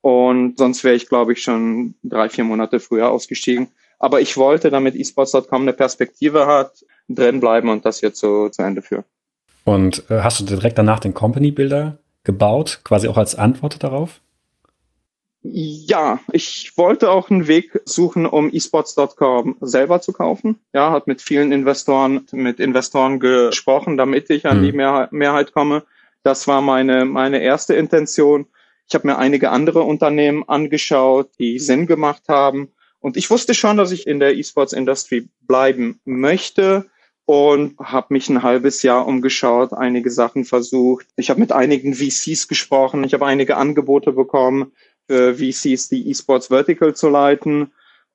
Und 0.00 0.56
sonst 0.56 0.82
wäre 0.82 0.94
ich, 0.94 1.10
glaube 1.10 1.34
ich, 1.34 1.42
schon 1.42 1.94
drei, 2.02 2.30
vier 2.30 2.44
Monate 2.44 2.80
früher 2.80 3.10
ausgestiegen. 3.10 3.68
Aber 3.98 4.22
ich 4.22 4.38
wollte, 4.38 4.70
damit 4.70 4.94
esports.com 4.94 5.60
eine 5.60 5.74
Perspektive 5.74 6.46
hat, 6.46 6.86
drin 7.10 7.40
bleiben 7.40 7.68
und 7.68 7.84
das 7.84 8.00
jetzt 8.00 8.18
so 8.18 8.48
zu 8.48 8.62
Ende 8.62 8.80
führen. 8.80 9.04
Und 9.64 10.10
äh, 10.10 10.20
hast 10.22 10.40
du 10.40 10.44
direkt 10.44 10.78
danach 10.78 11.00
den 11.00 11.12
Company 11.12 11.50
Builder 11.50 11.98
gebaut, 12.24 12.80
quasi 12.84 13.08
auch 13.08 13.16
als 13.16 13.34
Antwort 13.34 13.82
darauf? 13.82 14.20
Ja, 15.42 16.20
ich 16.32 16.76
wollte 16.76 17.10
auch 17.10 17.30
einen 17.30 17.46
Weg 17.46 17.80
suchen, 17.84 18.26
um 18.26 18.50
esports.com 18.52 19.56
selber 19.60 20.00
zu 20.00 20.12
kaufen. 20.12 20.58
Ja, 20.74 20.90
hat 20.90 21.06
mit 21.06 21.22
vielen 21.22 21.52
Investoren, 21.52 22.26
mit 22.32 22.58
Investoren 22.58 23.20
gesprochen, 23.20 23.96
damit 23.96 24.28
ich 24.30 24.46
an 24.46 24.62
die 24.62 24.72
Mehrheit, 24.72 25.12
Mehrheit 25.12 25.52
komme. 25.52 25.84
Das 26.24 26.48
war 26.48 26.60
meine, 26.60 27.04
meine 27.04 27.40
erste 27.40 27.74
Intention. 27.74 28.46
Ich 28.88 28.94
habe 28.94 29.06
mir 29.06 29.18
einige 29.18 29.50
andere 29.50 29.82
Unternehmen 29.82 30.46
angeschaut, 30.48 31.30
die 31.38 31.58
Sinn 31.58 31.86
gemacht 31.86 32.24
haben. 32.28 32.72
Und 33.00 33.16
ich 33.16 33.30
wusste 33.30 33.54
schon, 33.54 33.76
dass 33.76 33.92
ich 33.92 34.06
in 34.06 34.18
der 34.18 34.36
E-Sports-Industrie 34.36 35.28
bleiben 35.46 36.00
möchte 36.04 36.90
und 37.28 37.78
habe 37.78 38.14
mich 38.14 38.30
ein 38.30 38.42
halbes 38.42 38.82
Jahr 38.82 39.06
umgeschaut, 39.06 39.74
einige 39.74 40.10
Sachen 40.10 40.46
versucht. 40.46 41.06
Ich 41.16 41.28
habe 41.28 41.40
mit 41.40 41.52
einigen 41.52 41.92
VCs 41.92 42.48
gesprochen, 42.48 43.04
ich 43.04 43.12
habe 43.12 43.26
einige 43.26 43.58
Angebote 43.58 44.12
bekommen, 44.12 44.72
für 45.06 45.34
VCs 45.34 45.90
die 45.90 46.10
eSports 46.10 46.46
Vertical 46.46 46.96
zu 46.96 47.10
leiten. 47.10 47.70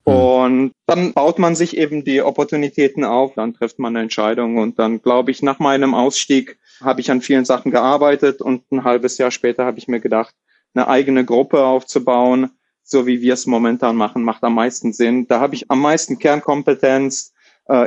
Mhm. 0.08 0.14
Und 0.14 0.72
dann 0.88 1.14
baut 1.14 1.38
man 1.38 1.54
sich 1.56 1.78
eben 1.78 2.04
die 2.04 2.24
Opportunitäten 2.24 3.04
auf, 3.04 3.36
dann 3.36 3.54
trifft 3.54 3.78
man 3.78 3.96
eine 3.96 4.02
Entscheidung 4.02 4.58
und 4.58 4.80
dann 4.80 5.00
glaube 5.00 5.30
ich, 5.30 5.44
nach 5.44 5.60
meinem 5.60 5.94
Ausstieg 5.94 6.58
habe 6.82 7.00
ich 7.00 7.12
an 7.12 7.22
vielen 7.22 7.46
Sachen 7.46 7.70
gearbeitet 7.70 8.42
und 8.42 8.64
ein 8.72 8.84
halbes 8.84 9.20
Jahr 9.20 9.30
später 9.30 9.64
habe 9.64 9.78
ich 9.78 9.88
mir 9.88 10.00
gedacht, 10.00 10.34
eine 10.74 10.88
eigene 10.88 11.24
Gruppe 11.24 11.64
aufzubauen, 11.64 12.50
so 12.82 13.06
wie 13.06 13.22
wir 13.22 13.36
es 13.36 13.46
momentan 13.46 13.96
machen, 13.96 14.24
macht 14.24 14.44
am 14.44 14.56
meisten 14.56 14.92
Sinn. 14.92 15.28
Da 15.28 15.40
habe 15.40 15.54
ich 15.54 15.70
am 15.70 15.82
meisten 15.82 16.18
Kernkompetenz, 16.18 17.30
äh, 17.30 17.34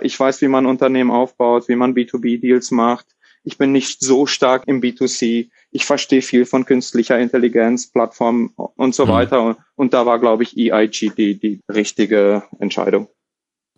ich 0.02 0.18
weiß, 0.18 0.40
wie 0.42 0.48
man 0.48 0.66
Unternehmen 0.66 1.10
aufbaut, 1.10 1.68
wie 1.68 1.76
man 1.76 1.94
B2B-Deals 1.94 2.70
macht. 2.70 3.06
Ich 3.44 3.58
bin 3.58 3.70
nicht 3.70 4.00
so 4.00 4.26
stark 4.26 4.64
im 4.66 4.80
B2C. 4.80 5.50
Ich 5.70 5.84
verstehe 5.84 6.22
viel 6.22 6.46
von 6.46 6.64
künstlicher 6.64 7.18
Intelligenz, 7.18 7.92
Plattformen 7.92 8.50
und 8.56 8.94
so 8.94 9.06
mhm. 9.06 9.10
weiter. 9.10 9.56
Und 9.76 9.94
da 9.94 10.04
war, 10.04 10.18
glaube 10.18 10.42
ich, 10.42 10.56
EIG 10.56 11.14
die, 11.16 11.38
die 11.38 11.60
richtige 11.68 12.42
Entscheidung. 12.58 13.08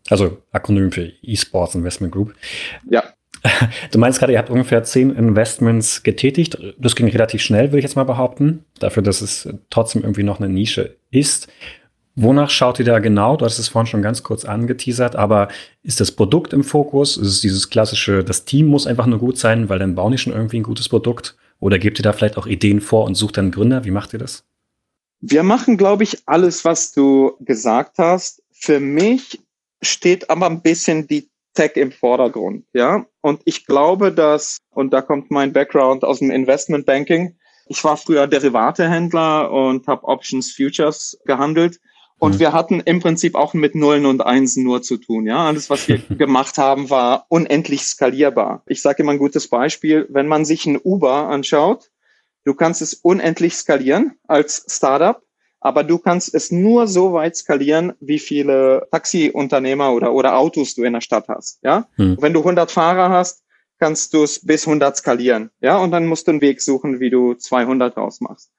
Also 0.08 0.38
Akronym 0.52 0.90
für 0.90 1.12
eSports 1.22 1.74
Investment 1.74 2.12
Group. 2.12 2.34
Ja. 2.88 3.04
Du 3.92 3.98
meinst 3.98 4.18
gerade, 4.18 4.32
ihr 4.32 4.38
habt 4.38 4.50
ungefähr 4.50 4.82
zehn 4.82 5.11
Investments 5.11 6.02
getätigt. 6.02 6.58
Das 6.78 6.96
ging 6.96 7.08
relativ 7.08 7.40
schnell, 7.42 7.68
würde 7.68 7.78
ich 7.78 7.84
jetzt 7.84 7.94
mal 7.94 8.04
behaupten. 8.04 8.64
Dafür, 8.80 9.02
dass 9.02 9.20
es 9.20 9.48
trotzdem 9.70 10.02
irgendwie 10.02 10.22
noch 10.22 10.40
eine 10.40 10.48
Nische 10.48 10.96
ist. 11.11 11.48
Wonach 12.20 12.50
schaut 12.50 12.81
ihr 12.81 12.85
da 12.85 12.98
genau? 12.98 13.37
Du 13.37 13.44
hast 13.44 13.61
es 13.61 13.68
vorhin 13.68 13.87
schon 13.87 14.02
ganz 14.02 14.24
kurz 14.24 14.44
angeteasert, 14.44 15.14
aber 15.14 15.46
ist 15.85 16.00
das 16.00 16.11
Produkt 16.11 16.52
im 16.52 16.64
Fokus? 16.64 17.16
Ist 17.16 17.28
es 17.28 17.40
dieses 17.42 17.70
klassische, 17.70 18.24
das 18.24 18.44
Team 18.44 18.66
muss 18.66 18.88
einfach 18.88 19.07
nur 19.07 19.20
gut 19.20 19.38
sein, 19.38 19.68
weil 19.68 19.78
dann 19.78 19.94
bauen 19.94 20.11
die 20.11 20.18
schon 20.18 20.33
irgendwie 20.33 20.59
ein 20.59 20.64
gutes 20.64 20.88
Produkt? 20.88 21.37
Oder 21.61 21.78
gebt 21.78 22.00
ihr 22.00 22.02
da 22.02 22.12
vielleicht 22.12 22.37
auch 22.37 22.48
Ideen 22.48 22.81
vor 22.81 23.04
und 23.04 23.14
sucht 23.14 23.37
dann 23.37 23.52
Gründer? 23.52 23.85
Wie 23.85 23.92
macht 23.92 24.14
ihr 24.14 24.18
das? 24.18 24.44
Wir 25.20 25.44
machen, 25.44 25.76
glaube 25.76 26.02
ich, 26.02 26.18
alles, 26.26 26.64
was 26.64 26.90
du 26.90 27.37
gesagt 27.38 27.98
hast. 27.98 28.42
Für 28.50 28.81
mich 28.81 29.38
steht 29.81 30.28
aber 30.28 30.46
ein 30.46 30.61
bisschen 30.61 31.07
die 31.07 31.31
Tech 31.54 31.76
im 31.76 31.92
Vordergrund, 31.92 32.64
ja. 32.72 33.07
Und 33.20 33.42
ich 33.44 33.64
glaube, 33.64 34.11
dass, 34.11 34.59
und 34.70 34.92
da 34.92 35.02
kommt 35.02 35.31
mein 35.31 35.52
Background 35.52 36.02
aus 36.02 36.18
dem 36.18 36.33
Investment 36.33 36.85
Banking. 36.85 37.37
Ich 37.68 37.85
war 37.85 37.96
früher 37.96 38.26
Derivatehändler 38.26 39.52
und 39.52 39.87
habe 39.87 40.02
Options 40.02 40.50
Futures 40.52 41.16
gehandelt. 41.26 41.78
Und 42.18 42.35
mhm. 42.35 42.38
wir 42.40 42.52
hatten 42.52 42.81
im 42.81 43.00
Prinzip 43.00 43.35
auch 43.35 43.54
mit 43.54 43.74
Nullen 43.74 44.07
und 44.07 44.24
Einsen 44.24 44.64
nur 44.64 44.83
zu 44.83 44.96
tun. 44.96 45.26
Ja, 45.26 45.46
alles, 45.46 45.70
was 45.70 45.87
wir 45.88 45.98
gemacht 46.18 46.59
haben, 46.59 46.90
war 46.90 47.26
unendlich 47.28 47.83
skalierbar. 47.83 48.62
Ich 48.66 48.83
sage 48.83 49.02
immer 49.02 49.12
ein 49.12 49.18
gutes 49.18 49.48
Beispiel. 49.48 50.07
Wenn 50.11 50.26
man 50.26 50.44
sich 50.44 50.66
ein 50.66 50.81
Uber 50.83 51.28
anschaut, 51.28 51.90
du 52.44 52.54
kannst 52.54 52.83
es 52.83 52.94
unendlich 52.94 53.54
skalieren 53.54 54.16
als 54.26 54.64
Startup, 54.68 55.22
aber 55.61 55.85
du 55.85 55.98
kannst 55.98 56.35
es 56.35 56.50
nur 56.50 56.87
so 56.87 57.12
weit 57.12 57.37
skalieren, 57.37 57.92
wie 58.00 58.18
viele 58.18 58.88
Taxiunternehmer 58.90 59.92
oder, 59.92 60.12
oder 60.12 60.37
Autos 60.38 60.74
du 60.74 60.85
in 60.85 60.92
der 60.92 61.00
Stadt 61.00 61.28
hast. 61.28 61.61
Ja, 61.62 61.88
mhm. 61.96 62.16
wenn 62.20 62.33
du 62.33 62.40
100 62.40 62.70
Fahrer 62.70 63.11
hast, 63.11 63.44
kannst 63.78 64.12
du 64.14 64.24
es 64.24 64.44
bis 64.44 64.66
100 64.66 64.96
skalieren. 64.96 65.50
Ja, 65.61 65.78
und 65.78 65.92
dann 65.92 66.07
musst 66.07 66.26
du 66.26 66.33
einen 66.33 66.40
Weg 66.40 66.61
suchen, 66.61 67.00
wie 67.00 67.11
du 67.11 67.35
200 67.35 67.96
rausmachst. 67.96 68.50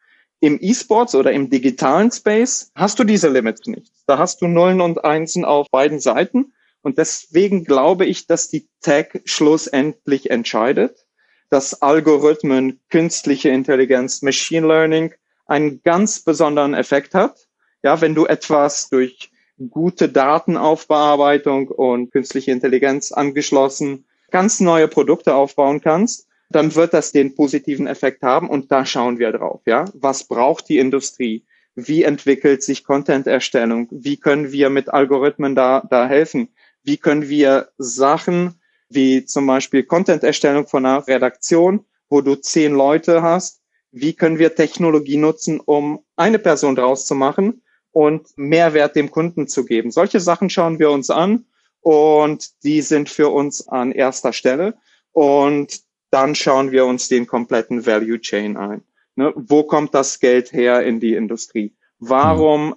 Im 0.41 0.58
E-Sports 0.62 1.15
oder 1.15 1.32
im 1.32 1.49
digitalen 1.49 2.12
Space 2.12 2.71
hast 2.75 2.99
du 2.99 3.04
diese 3.04 3.28
Limits 3.28 3.67
nicht. 3.67 3.91
Da 4.08 4.17
hast 4.17 4.41
du 4.41 4.47
Nullen 4.47 4.80
und 4.80 5.04
Einsen 5.04 5.43
auf 5.43 5.69
beiden 5.69 5.99
Seiten. 5.99 6.54
Und 6.82 6.97
deswegen 6.97 7.65
glaube 7.65 8.06
ich, 8.06 8.25
dass 8.25 8.49
die 8.49 8.69
Tech 8.82 9.21
schlussendlich 9.25 10.30
entscheidet, 10.30 11.06
dass 11.49 11.82
Algorithmen, 11.82 12.80
künstliche 12.89 13.49
Intelligenz, 13.49 14.21
Machine 14.21 14.65
Learning 14.65 15.13
einen 15.45 15.82
ganz 15.84 16.21
besonderen 16.21 16.73
Effekt 16.73 17.15
hat. 17.15 17.47
Ja, 17.84 17.99
wenn 17.99 18.15
du 18.15 18.25
etwas 18.25 18.89
durch 18.89 19.32
gute 19.69 20.08
Datenaufbearbeitung 20.08 21.67
und 21.67 22.12
künstliche 22.12 22.52
Intelligenz 22.52 23.12
angeschlossen 23.12 24.06
ganz 24.32 24.60
neue 24.60 24.88
Produkte 24.88 25.36
aufbauen 25.36 25.82
kannst, 25.82 26.28
dann 26.50 26.76
wird 26.76 26.94
das 26.94 27.12
den 27.12 27.36
positiven 27.36 27.88
Effekt 27.88 28.24
haben 28.24 28.50
und 28.50 28.72
da 28.72 28.86
schauen 28.86 29.20
wir 29.20 29.32
drauf, 29.32 29.62
ja. 29.66 29.86
Was 29.94 30.24
braucht 30.24 30.70
die 30.70 30.80
Industrie? 30.80 31.46
Wie 31.76 32.04
entwickelt 32.04 32.64
sich 32.64 32.84
Content-Erstellung? 32.84 33.88
Wie 33.92 34.18
können 34.18 34.52
wir 34.52 34.70
mit 34.70 34.90
Algorithmen 34.90 35.56
da, 35.56 35.84
da 35.90 36.08
helfen? 36.08 36.50
Wie 36.84 36.98
können 36.98 37.30
wir 37.30 37.70
Sachen 37.78 38.56
wie 38.90 39.24
zum 39.26 39.46
Beispiel 39.46 39.84
Content-Erstellung 39.84 40.68
von 40.68 40.86
einer 40.86 41.08
Redaktion, 41.08 41.86
wo 42.10 42.22
du 42.22 42.36
zehn 42.36 42.74
Leute 42.74 43.22
hast, 43.22 43.62
wie 43.92 44.14
können 44.14 44.40
wir 44.40 44.56
Technologie 44.56 45.18
nutzen, 45.18 45.60
um 45.60 46.04
eine 46.16 46.40
Person 46.40 46.76
draus 46.76 47.06
zu 47.06 47.16
machen 47.16 47.62
und 47.92 48.28
Mehrwert 48.36 48.96
dem 48.96 49.12
Kunden 49.12 49.48
zu 49.48 49.66
geben. 49.66 49.92
Solche 49.92 50.20
Sachen 50.20 50.50
schauen 50.50 50.80
wir 50.80 50.92
uns 50.92 51.10
an 51.10 51.46
und 51.82 52.64
die 52.64 52.82
sind 52.82 53.10
für 53.10 53.30
uns 53.30 53.68
an 53.68 53.92
erster 53.92 54.34
Stelle. 54.34 54.76
Und 55.12 55.82
dann 56.12 56.36
schauen 56.36 56.72
wir 56.72 56.86
uns 56.86 57.08
den 57.08 57.28
kompletten 57.28 57.86
Value 57.86 58.19
Chain 58.19 58.58
ein. 58.58 58.82
Ne? 59.15 59.34
Wo 59.36 59.63
kommt 59.63 59.93
das 59.93 60.19
Geld 60.19 60.54
her 60.54 60.84
in 60.84 61.00
die 61.00 61.13
Industrie? 61.13 61.74
Warum 62.00 62.76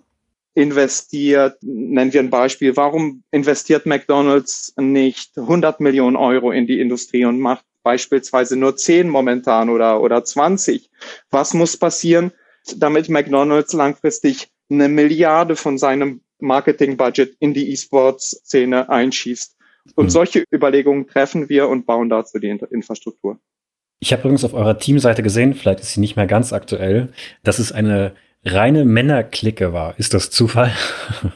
investiert, 0.55 1.57
nennen 1.63 2.13
wir 2.13 2.21
ein 2.21 2.31
Beispiel, 2.31 2.77
warum 2.77 3.23
investiert 3.31 3.87
McDonald's 3.87 4.75
nicht 4.77 5.39
100 5.39 5.81
Millionen 5.81 6.17
Euro 6.17 6.51
in 6.51 6.67
die 6.67 6.81
Industrie 6.81 7.25
und 7.25 7.41
macht 7.41 7.65
beispielsweise 7.83 8.57
nur 8.57 8.77
10 8.77 9.09
momentan 9.09 9.71
oder, 9.71 10.01
oder 10.01 10.25
20? 10.25 10.91
Was 11.31 11.55
muss 11.55 11.77
passieren, 11.77 12.33
damit 12.77 13.09
McDonald's 13.09 13.73
langfristig 13.73 14.49
eine 14.71 14.89
Milliarde 14.89 15.57
von 15.57 15.79
seinem 15.79 16.21
Marketing-Budget 16.39 17.37
in 17.39 17.55
die 17.55 17.71
E-Sports-Szene 17.71 18.89
einschießt? 18.91 19.57
Und 19.95 20.07
mhm. 20.07 20.11
solche 20.11 20.45
Überlegungen 20.53 21.07
treffen 21.07 21.49
wir 21.49 21.69
und 21.69 21.87
bauen 21.87 22.09
dazu 22.09 22.39
die 22.39 22.49
Infrastruktur. 22.49 23.39
Ich 24.01 24.13
habe 24.13 24.23
übrigens 24.23 24.45
auf 24.45 24.55
eurer 24.55 24.79
Teamseite 24.79 25.23
gesehen, 25.23 25.55
vielleicht 25.55 25.81
ist 25.81 25.93
sie 25.93 26.01
nicht 26.01 26.17
mehr 26.17 26.27
ganz 26.27 26.53
aktuell, 26.53 27.13
dass 27.45 27.59
es 27.59 27.73
eine 27.73 28.15
reine 28.45 28.85
Männerklicke 28.85 29.73
war. 29.73 29.99
Ist 29.99 30.15
das 30.15 30.31
Zufall? 30.31 30.73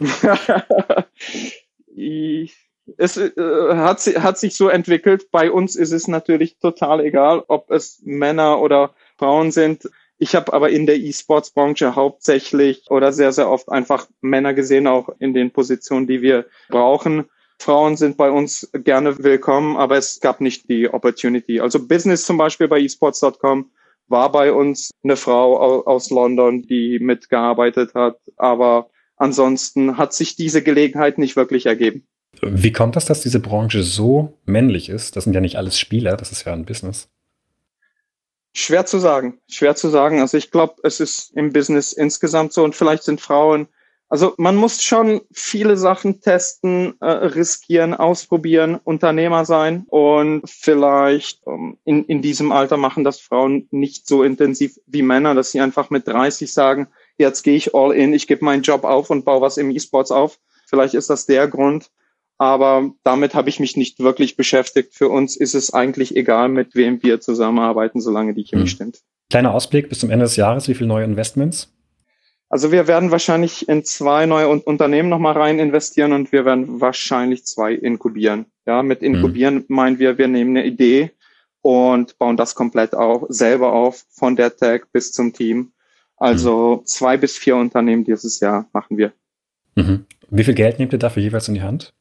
es 2.98 3.16
äh, 3.16 3.30
hat, 3.36 4.00
hat 4.00 4.38
sich 4.38 4.56
so 4.56 4.68
entwickelt. 4.68 5.30
Bei 5.30 5.50
uns 5.50 5.76
ist 5.76 5.92
es 5.92 6.08
natürlich 6.08 6.58
total 6.58 7.00
egal, 7.00 7.44
ob 7.46 7.70
es 7.70 8.02
Männer 8.04 8.60
oder 8.60 8.94
Frauen 9.16 9.52
sind. 9.52 9.88
Ich 10.18 10.34
habe 10.34 10.52
aber 10.52 10.70
in 10.70 10.86
der 10.86 10.96
E-Sports-Branche 10.96 11.94
hauptsächlich 11.94 12.90
oder 12.90 13.12
sehr, 13.12 13.32
sehr 13.32 13.50
oft 13.50 13.68
einfach 13.68 14.08
Männer 14.22 14.54
gesehen, 14.54 14.86
auch 14.86 15.10
in 15.18 15.34
den 15.34 15.50
Positionen, 15.50 16.06
die 16.06 16.22
wir 16.22 16.46
brauchen. 16.68 17.26
Frauen 17.58 17.96
sind 17.96 18.16
bei 18.16 18.30
uns 18.30 18.70
gerne 18.72 19.18
willkommen, 19.18 19.76
aber 19.76 19.96
es 19.96 20.20
gab 20.20 20.40
nicht 20.40 20.68
die 20.68 20.88
Opportunity. 20.88 21.60
Also 21.60 21.86
Business 21.86 22.24
zum 22.24 22.36
Beispiel 22.36 22.68
bei 22.68 22.80
esports.com 22.80 23.70
war 24.08 24.30
bei 24.30 24.52
uns 24.52 24.90
eine 25.02 25.16
Frau 25.16 25.82
aus 25.84 26.10
London, 26.10 26.62
die 26.62 26.98
mitgearbeitet 27.00 27.94
hat, 27.94 28.18
aber 28.36 28.90
ansonsten 29.16 29.96
hat 29.96 30.12
sich 30.12 30.36
diese 30.36 30.62
Gelegenheit 30.62 31.18
nicht 31.18 31.36
wirklich 31.36 31.66
ergeben. 31.66 32.06
Wie 32.42 32.72
kommt 32.72 32.96
das, 32.96 33.06
dass 33.06 33.22
diese 33.22 33.40
Branche 33.40 33.82
so 33.82 34.34
männlich 34.44 34.88
ist? 34.88 35.16
Das 35.16 35.24
sind 35.24 35.32
ja 35.32 35.40
nicht 35.40 35.56
alles 35.56 35.78
Spieler, 35.78 36.16
das 36.16 36.32
ist 36.32 36.44
ja 36.44 36.52
ein 36.52 36.66
Business. 36.66 37.08
Schwer 38.52 38.86
zu 38.86 38.98
sagen, 38.98 39.38
schwer 39.48 39.74
zu 39.74 39.88
sagen. 39.88 40.20
Also 40.20 40.36
ich 40.36 40.50
glaube, 40.50 40.76
es 40.82 41.00
ist 41.00 41.36
im 41.36 41.52
Business 41.52 41.92
insgesamt 41.92 42.52
so 42.52 42.64
und 42.64 42.74
vielleicht 42.74 43.02
sind 43.02 43.20
Frauen 43.20 43.68
also 44.08 44.34
man 44.36 44.54
muss 44.54 44.82
schon 44.82 45.20
viele 45.32 45.76
Sachen 45.76 46.20
testen, 46.20 46.94
äh, 47.00 47.06
riskieren, 47.06 47.92
ausprobieren, 47.92 48.76
Unternehmer 48.76 49.44
sein 49.44 49.84
und 49.88 50.48
vielleicht 50.48 51.40
ähm, 51.46 51.76
in, 51.84 52.04
in 52.04 52.22
diesem 52.22 52.52
Alter 52.52 52.76
machen 52.76 53.02
das 53.02 53.18
Frauen 53.18 53.66
nicht 53.72 54.06
so 54.06 54.22
intensiv 54.22 54.78
wie 54.86 55.02
Männer, 55.02 55.34
dass 55.34 55.50
sie 55.50 55.60
einfach 55.60 55.90
mit 55.90 56.06
30 56.06 56.52
sagen, 56.52 56.88
jetzt 57.18 57.42
gehe 57.42 57.56
ich 57.56 57.74
all 57.74 57.92
in, 57.92 58.12
ich 58.12 58.28
gebe 58.28 58.44
meinen 58.44 58.62
Job 58.62 58.84
auf 58.84 59.10
und 59.10 59.24
baue 59.24 59.40
was 59.40 59.56
im 59.56 59.70
E-Sports 59.70 60.12
auf. 60.12 60.38
Vielleicht 60.68 60.94
ist 60.94 61.10
das 61.10 61.26
der 61.26 61.48
Grund, 61.48 61.90
aber 62.38 62.90
damit 63.02 63.34
habe 63.34 63.48
ich 63.48 63.58
mich 63.58 63.76
nicht 63.76 63.98
wirklich 63.98 64.36
beschäftigt. 64.36 64.94
Für 64.94 65.08
uns 65.08 65.36
ist 65.36 65.54
es 65.54 65.74
eigentlich 65.74 66.14
egal, 66.14 66.48
mit 66.48 66.76
wem 66.76 67.02
wir 67.02 67.20
zusammenarbeiten, 67.20 68.00
solange 68.00 68.34
die 68.34 68.44
Chemie 68.44 68.62
hm. 68.62 68.68
stimmt. 68.68 69.00
Kleiner 69.30 69.52
Ausblick 69.52 69.88
bis 69.88 69.98
zum 69.98 70.10
Ende 70.10 70.24
des 70.24 70.36
Jahres, 70.36 70.68
wie 70.68 70.74
viele 70.74 70.88
neue 70.88 71.04
Investments? 71.04 71.75
Also 72.48 72.70
wir 72.70 72.86
werden 72.86 73.10
wahrscheinlich 73.10 73.68
in 73.68 73.84
zwei 73.84 74.26
neue 74.26 74.48
Unternehmen 74.48 75.08
nochmal 75.08 75.32
rein 75.32 75.58
investieren 75.58 76.12
und 76.12 76.30
wir 76.30 76.44
werden 76.44 76.80
wahrscheinlich 76.80 77.44
zwei 77.44 77.72
inkubieren. 77.72 78.46
Ja, 78.66 78.82
mit 78.82 79.02
mhm. 79.02 79.14
inkubieren 79.14 79.54
mhm. 79.56 79.64
meinen 79.68 79.98
wir, 79.98 80.18
wir 80.18 80.28
nehmen 80.28 80.56
eine 80.56 80.66
Idee 80.66 81.10
und 81.60 82.18
bauen 82.18 82.36
das 82.36 82.54
komplett 82.54 82.94
auch 82.94 83.26
selber 83.28 83.72
auf, 83.72 84.04
von 84.10 84.36
der 84.36 84.56
Tech 84.56 84.82
bis 84.92 85.12
zum 85.12 85.32
Team. 85.32 85.72
Also 86.16 86.76
mhm. 86.76 86.86
zwei 86.86 87.16
bis 87.16 87.36
vier 87.36 87.56
Unternehmen 87.56 88.04
dieses 88.04 88.38
Jahr 88.40 88.68
machen 88.72 88.96
wir. 88.96 89.12
Mhm. 89.74 90.06
Wie 90.30 90.44
viel 90.44 90.54
Geld 90.54 90.78
nehmt 90.78 90.92
ihr 90.92 90.98
dafür 90.98 91.22
jeweils 91.22 91.48
in 91.48 91.54
die 91.54 91.62
Hand? 91.62 91.92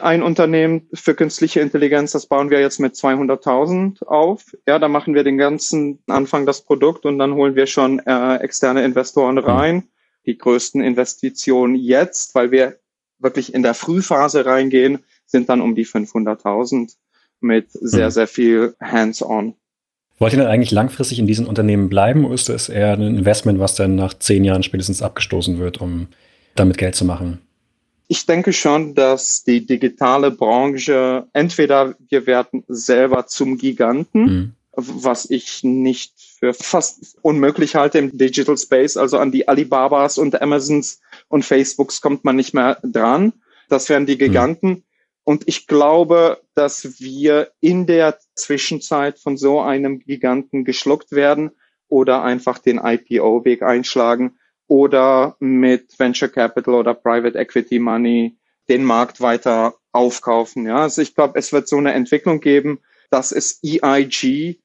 Ein 0.00 0.22
Unternehmen 0.22 0.88
für 0.92 1.14
künstliche 1.14 1.60
Intelligenz, 1.60 2.12
das 2.12 2.26
bauen 2.26 2.50
wir 2.50 2.60
jetzt 2.60 2.80
mit 2.80 2.94
200.000 2.94 4.04
auf. 4.04 4.56
Ja, 4.66 4.78
da 4.78 4.88
machen 4.88 5.14
wir 5.14 5.24
den 5.24 5.38
ganzen 5.38 5.98
Anfang 6.06 6.46
das 6.46 6.62
Produkt 6.62 7.04
und 7.06 7.18
dann 7.18 7.34
holen 7.34 7.54
wir 7.54 7.66
schon 7.66 7.98
äh, 8.00 8.36
externe 8.36 8.84
Investoren 8.84 9.38
rein. 9.38 9.84
Die 10.26 10.36
größten 10.36 10.80
Investitionen 10.82 11.74
jetzt, 11.74 12.34
weil 12.34 12.50
wir 12.50 12.78
wirklich 13.18 13.54
in 13.54 13.62
der 13.62 13.74
Frühphase 13.74 14.46
reingehen, 14.46 15.00
sind 15.26 15.48
dann 15.48 15.60
um 15.60 15.74
die 15.74 15.86
500.000 15.86 16.94
mit 17.40 17.70
sehr, 17.70 18.06
mhm. 18.06 18.10
sehr 18.10 18.26
viel 18.26 18.74
Hands-on. 18.80 19.54
Wollt 20.18 20.32
ihr 20.32 20.40
denn 20.40 20.48
eigentlich 20.48 20.72
langfristig 20.72 21.18
in 21.18 21.26
diesen 21.26 21.46
Unternehmen 21.46 21.88
bleiben 21.88 22.24
oder 22.24 22.34
ist 22.34 22.48
es 22.48 22.68
eher 22.68 22.92
ein 22.92 23.02
Investment, 23.02 23.60
was 23.60 23.76
dann 23.76 23.94
nach 23.94 24.14
zehn 24.14 24.44
Jahren 24.44 24.64
spätestens 24.64 25.00
abgestoßen 25.00 25.58
wird, 25.58 25.80
um 25.80 26.08
damit 26.56 26.76
Geld 26.76 26.96
zu 26.96 27.04
machen? 27.04 27.38
Ich 28.10 28.24
denke 28.24 28.54
schon, 28.54 28.94
dass 28.94 29.44
die 29.44 29.66
digitale 29.66 30.30
Branche 30.30 31.26
entweder 31.34 31.94
wir 32.08 32.26
werden 32.26 32.64
selber 32.66 33.26
zum 33.26 33.58
Giganten, 33.58 34.22
mhm. 34.22 34.54
was 34.72 35.28
ich 35.28 35.62
nicht 35.62 36.14
für 36.38 36.54
fast 36.54 37.18
unmöglich 37.20 37.74
halte 37.74 37.98
im 37.98 38.16
Digital 38.16 38.56
Space, 38.56 38.96
also 38.96 39.18
an 39.18 39.30
die 39.30 39.46
Alibabas 39.46 40.16
und 40.16 40.40
Amazons 40.40 41.00
und 41.28 41.44
Facebooks 41.44 42.00
kommt 42.00 42.24
man 42.24 42.36
nicht 42.36 42.54
mehr 42.54 42.78
dran. 42.82 43.34
Das 43.68 43.90
wären 43.90 44.06
die 44.06 44.14
mhm. 44.14 44.20
Giganten. 44.20 44.68
Mhm. 44.70 44.82
Und 45.24 45.42
ich 45.46 45.66
glaube, 45.66 46.40
dass 46.54 47.00
wir 47.00 47.50
in 47.60 47.84
der 47.84 48.18
Zwischenzeit 48.34 49.18
von 49.18 49.36
so 49.36 49.60
einem 49.60 49.98
Giganten 49.98 50.64
geschluckt 50.64 51.12
werden 51.12 51.50
oder 51.88 52.22
einfach 52.22 52.58
den 52.58 52.80
IPO-Weg 52.82 53.62
einschlagen 53.62 54.38
oder 54.68 55.36
mit 55.40 55.98
Venture 55.98 56.28
Capital 56.28 56.74
oder 56.74 56.94
Private 56.94 57.36
Equity 57.36 57.78
Money 57.78 58.38
den 58.68 58.84
Markt 58.84 59.20
weiter 59.20 59.74
aufkaufen. 59.92 60.66
Ja, 60.66 60.82
also 60.82 61.02
ich 61.02 61.14
glaube, 61.14 61.38
es 61.38 61.52
wird 61.52 61.66
so 61.66 61.78
eine 61.78 61.94
Entwicklung 61.94 62.40
geben, 62.40 62.80
dass 63.10 63.32
es 63.32 63.60
EIG 63.64 64.60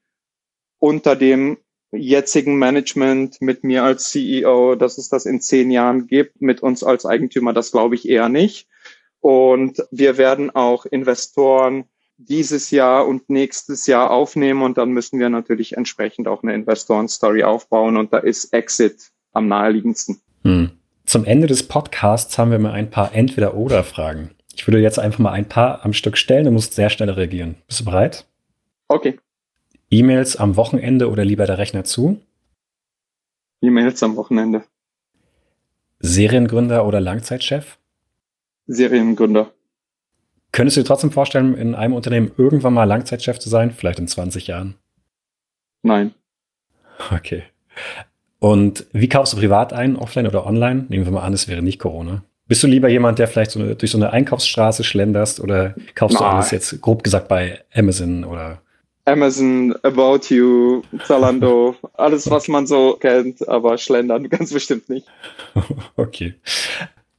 unter 0.78 1.16
dem 1.16 1.56
jetzigen 1.90 2.58
Management 2.58 3.40
mit 3.40 3.64
mir 3.64 3.84
als 3.84 4.10
CEO, 4.10 4.74
dass 4.74 4.98
es 4.98 5.08
das 5.08 5.26
in 5.26 5.40
zehn 5.40 5.70
Jahren 5.70 6.06
gibt, 6.06 6.42
mit 6.42 6.62
uns 6.62 6.82
als 6.84 7.06
Eigentümer, 7.06 7.52
das 7.52 7.72
glaube 7.72 7.94
ich 7.94 8.08
eher 8.08 8.28
nicht. 8.28 8.68
Und 9.20 9.82
wir 9.90 10.18
werden 10.18 10.54
auch 10.54 10.84
Investoren 10.84 11.84
dieses 12.16 12.70
Jahr 12.70 13.06
und 13.06 13.30
nächstes 13.30 13.86
Jahr 13.86 14.10
aufnehmen 14.10 14.62
und 14.62 14.76
dann 14.76 14.90
müssen 14.90 15.18
wir 15.18 15.30
natürlich 15.30 15.76
entsprechend 15.76 16.28
auch 16.28 16.42
eine 16.42 16.54
Investoren-Story 16.54 17.42
aufbauen 17.42 17.96
und 17.96 18.12
da 18.12 18.18
ist 18.18 18.52
Exit 18.52 19.13
am 19.34 19.48
naheliegendsten. 19.48 20.20
Hm. 20.42 20.70
Zum 21.04 21.24
Ende 21.24 21.46
des 21.46 21.68
Podcasts 21.68 22.38
haben 22.38 22.50
wir 22.50 22.58
mal 22.58 22.72
ein 22.72 22.90
paar 22.90 23.14
Entweder-Oder-Fragen. 23.14 24.30
Ich 24.56 24.66
würde 24.66 24.80
jetzt 24.80 24.98
einfach 24.98 25.18
mal 25.18 25.32
ein 25.32 25.48
paar 25.48 25.84
am 25.84 25.92
Stück 25.92 26.16
stellen, 26.16 26.46
du 26.46 26.50
musst 26.50 26.74
sehr 26.74 26.88
schnell 26.88 27.10
reagieren. 27.10 27.56
Bist 27.66 27.80
du 27.80 27.84
bereit? 27.84 28.26
Okay. 28.88 29.18
E-Mails 29.90 30.36
am 30.36 30.56
Wochenende 30.56 31.10
oder 31.10 31.24
lieber 31.24 31.46
der 31.46 31.58
Rechner 31.58 31.84
zu? 31.84 32.20
E-Mails 33.60 34.02
am 34.02 34.16
Wochenende. 34.16 34.64
Seriengründer 36.00 36.86
oder 36.86 37.00
Langzeitchef? 37.00 37.78
Seriengründer. 38.66 39.52
Könntest 40.52 40.76
du 40.76 40.82
dir 40.82 40.86
trotzdem 40.86 41.10
vorstellen, 41.10 41.54
in 41.54 41.74
einem 41.74 41.94
Unternehmen 41.94 42.30
irgendwann 42.36 42.74
mal 42.74 42.84
Langzeitchef 42.84 43.38
zu 43.38 43.48
sein, 43.48 43.72
vielleicht 43.72 43.98
in 43.98 44.08
20 44.08 44.46
Jahren? 44.46 44.76
Nein. 45.82 46.14
Okay. 47.10 47.42
Und 48.44 48.84
wie 48.92 49.08
kaufst 49.08 49.32
du 49.32 49.38
privat 49.38 49.72
ein, 49.72 49.96
offline 49.96 50.26
oder 50.26 50.44
online? 50.44 50.84
Nehmen 50.90 51.06
wir 51.06 51.12
mal 51.12 51.22
an, 51.22 51.32
es 51.32 51.48
wäre 51.48 51.62
nicht 51.62 51.78
Corona. 51.78 52.24
Bist 52.46 52.62
du 52.62 52.66
lieber 52.66 52.90
jemand, 52.90 53.18
der 53.18 53.26
vielleicht 53.26 53.52
so 53.52 53.58
eine, 53.58 53.74
durch 53.74 53.90
so 53.90 53.96
eine 53.96 54.12
Einkaufsstraße 54.12 54.84
schlenderst 54.84 55.40
oder 55.40 55.74
kaufst 55.94 56.20
Nein. 56.20 56.28
du 56.28 56.34
alles 56.34 56.50
jetzt 56.50 56.78
grob 56.82 57.02
gesagt 57.02 57.28
bei 57.28 57.64
Amazon 57.74 58.22
oder? 58.22 58.60
Amazon, 59.06 59.74
About 59.82 60.26
You, 60.28 60.82
Zalando, 61.06 61.74
alles, 61.94 62.28
was 62.28 62.46
man 62.48 62.66
so 62.66 62.98
kennt, 63.00 63.48
aber 63.48 63.78
schlendern 63.78 64.28
ganz 64.28 64.52
bestimmt 64.52 64.90
nicht. 64.90 65.06
Okay. 65.96 66.34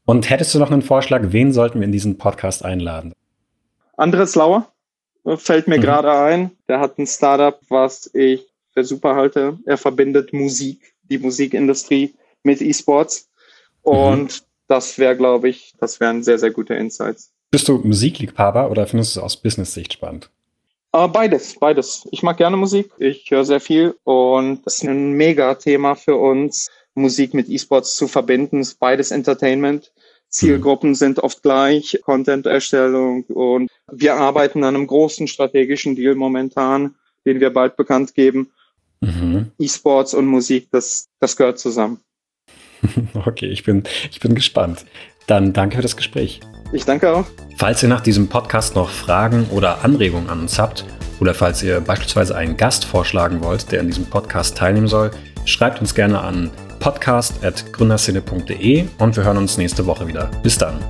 Und 0.05 0.29
hättest 0.29 0.53
du 0.53 0.59
noch 0.59 0.69
einen 0.69 0.83
Vorschlag, 0.83 1.23
wen 1.29 1.51
sollten 1.51 1.79
wir 1.79 1.85
in 1.85 1.91
diesen 1.91 2.19
Podcast 2.19 2.63
einladen? 2.63 3.13
Andres 3.97 4.35
Lauer 4.35 4.71
fällt 5.37 5.67
mir 5.67 5.79
mhm. 5.79 5.81
gerade 5.81 6.11
ein. 6.11 6.51
Der 6.67 6.79
hat 6.79 6.99
ein 6.99 7.07
Startup, 7.07 7.59
was 7.69 8.13
ich 8.13 8.45
für 8.75 8.83
super 8.83 9.15
halte. 9.15 9.57
Er 9.65 9.77
verbindet 9.77 10.31
Musik 10.31 10.94
die 11.09 11.17
Musikindustrie 11.17 12.13
mit 12.43 12.61
E-Sports. 12.61 13.29
Und 13.81 14.23
mhm. 14.23 14.45
das 14.67 14.97
wäre, 14.97 15.15
glaube 15.15 15.49
ich, 15.49 15.73
das 15.79 15.99
wären 15.99 16.23
sehr, 16.23 16.39
sehr 16.39 16.51
gute 16.51 16.73
Insights. 16.75 17.31
Bist 17.51 17.67
du 17.67 17.77
Musikliebhaber 17.77 18.69
oder 18.69 18.87
findest 18.87 19.15
du 19.15 19.19
es 19.19 19.23
aus 19.23 19.37
Business-Sicht 19.37 19.93
spannend? 19.93 20.29
Aber 20.91 21.11
beides, 21.11 21.55
beides. 21.59 22.07
Ich 22.11 22.23
mag 22.23 22.37
gerne 22.37 22.55
Musik, 22.57 22.89
ich 22.97 23.29
höre 23.29 23.43
sehr 23.43 23.59
viel 23.59 23.95
und 24.05 24.65
das 24.65 24.75
ist 24.75 24.83
ein 24.83 25.11
Mega-Thema 25.13 25.95
für 25.95 26.15
uns, 26.15 26.69
Musik 26.93 27.33
mit 27.33 27.49
E-Sports 27.49 27.97
zu 27.97 28.07
verbinden. 28.07 28.61
Es 28.61 28.69
ist 28.69 28.79
beides 28.79 29.11
Entertainment. 29.11 29.91
Zielgruppen 30.29 30.91
mhm. 30.91 30.95
sind 30.95 31.19
oft 31.19 31.43
gleich, 31.43 31.99
Content-Erstellung 32.03 33.23
und 33.25 33.69
wir 33.91 34.15
arbeiten 34.15 34.63
an 34.63 34.75
einem 34.75 34.87
großen 34.87 35.27
strategischen 35.27 35.95
Deal 35.95 36.15
momentan, 36.15 36.95
den 37.25 37.39
wir 37.39 37.51
bald 37.51 37.75
bekannt 37.75 38.15
geben. 38.15 38.51
Mhm. 39.01 39.51
E-Sports 39.59 40.13
und 40.13 40.25
Musik, 40.25 40.69
das, 40.71 41.07
das 41.19 41.35
gehört 41.35 41.59
zusammen. 41.59 41.99
Okay, 43.25 43.47
ich 43.47 43.63
bin, 43.63 43.83
ich 44.11 44.19
bin 44.19 44.35
gespannt. 44.35 44.85
Dann 45.27 45.53
danke 45.53 45.77
für 45.77 45.81
das 45.81 45.97
Gespräch. 45.97 46.39
Ich 46.71 46.85
danke 46.85 47.11
auch. 47.11 47.25
Falls 47.57 47.81
ihr 47.81 47.89
nach 47.89 48.01
diesem 48.01 48.27
Podcast 48.27 48.75
noch 48.75 48.89
Fragen 48.89 49.47
oder 49.51 49.83
Anregungen 49.83 50.29
an 50.29 50.41
uns 50.41 50.59
habt 50.59 50.85
oder 51.19 51.33
falls 51.33 51.63
ihr 51.63 51.81
beispielsweise 51.81 52.35
einen 52.35 52.57
Gast 52.57 52.85
vorschlagen 52.85 53.41
wollt, 53.41 53.71
der 53.71 53.79
in 53.79 53.87
diesem 53.87 54.05
Podcast 54.05 54.55
teilnehmen 54.57 54.87
soll, 54.87 55.09
schreibt 55.45 55.81
uns 55.81 55.95
gerne 55.95 56.21
an 56.21 56.51
podcast.gründerszene.de 56.79 58.85
und 58.99 59.15
wir 59.15 59.23
hören 59.23 59.37
uns 59.37 59.57
nächste 59.57 59.85
Woche 59.85 60.07
wieder. 60.07 60.29
Bis 60.43 60.57
dann. 60.57 60.83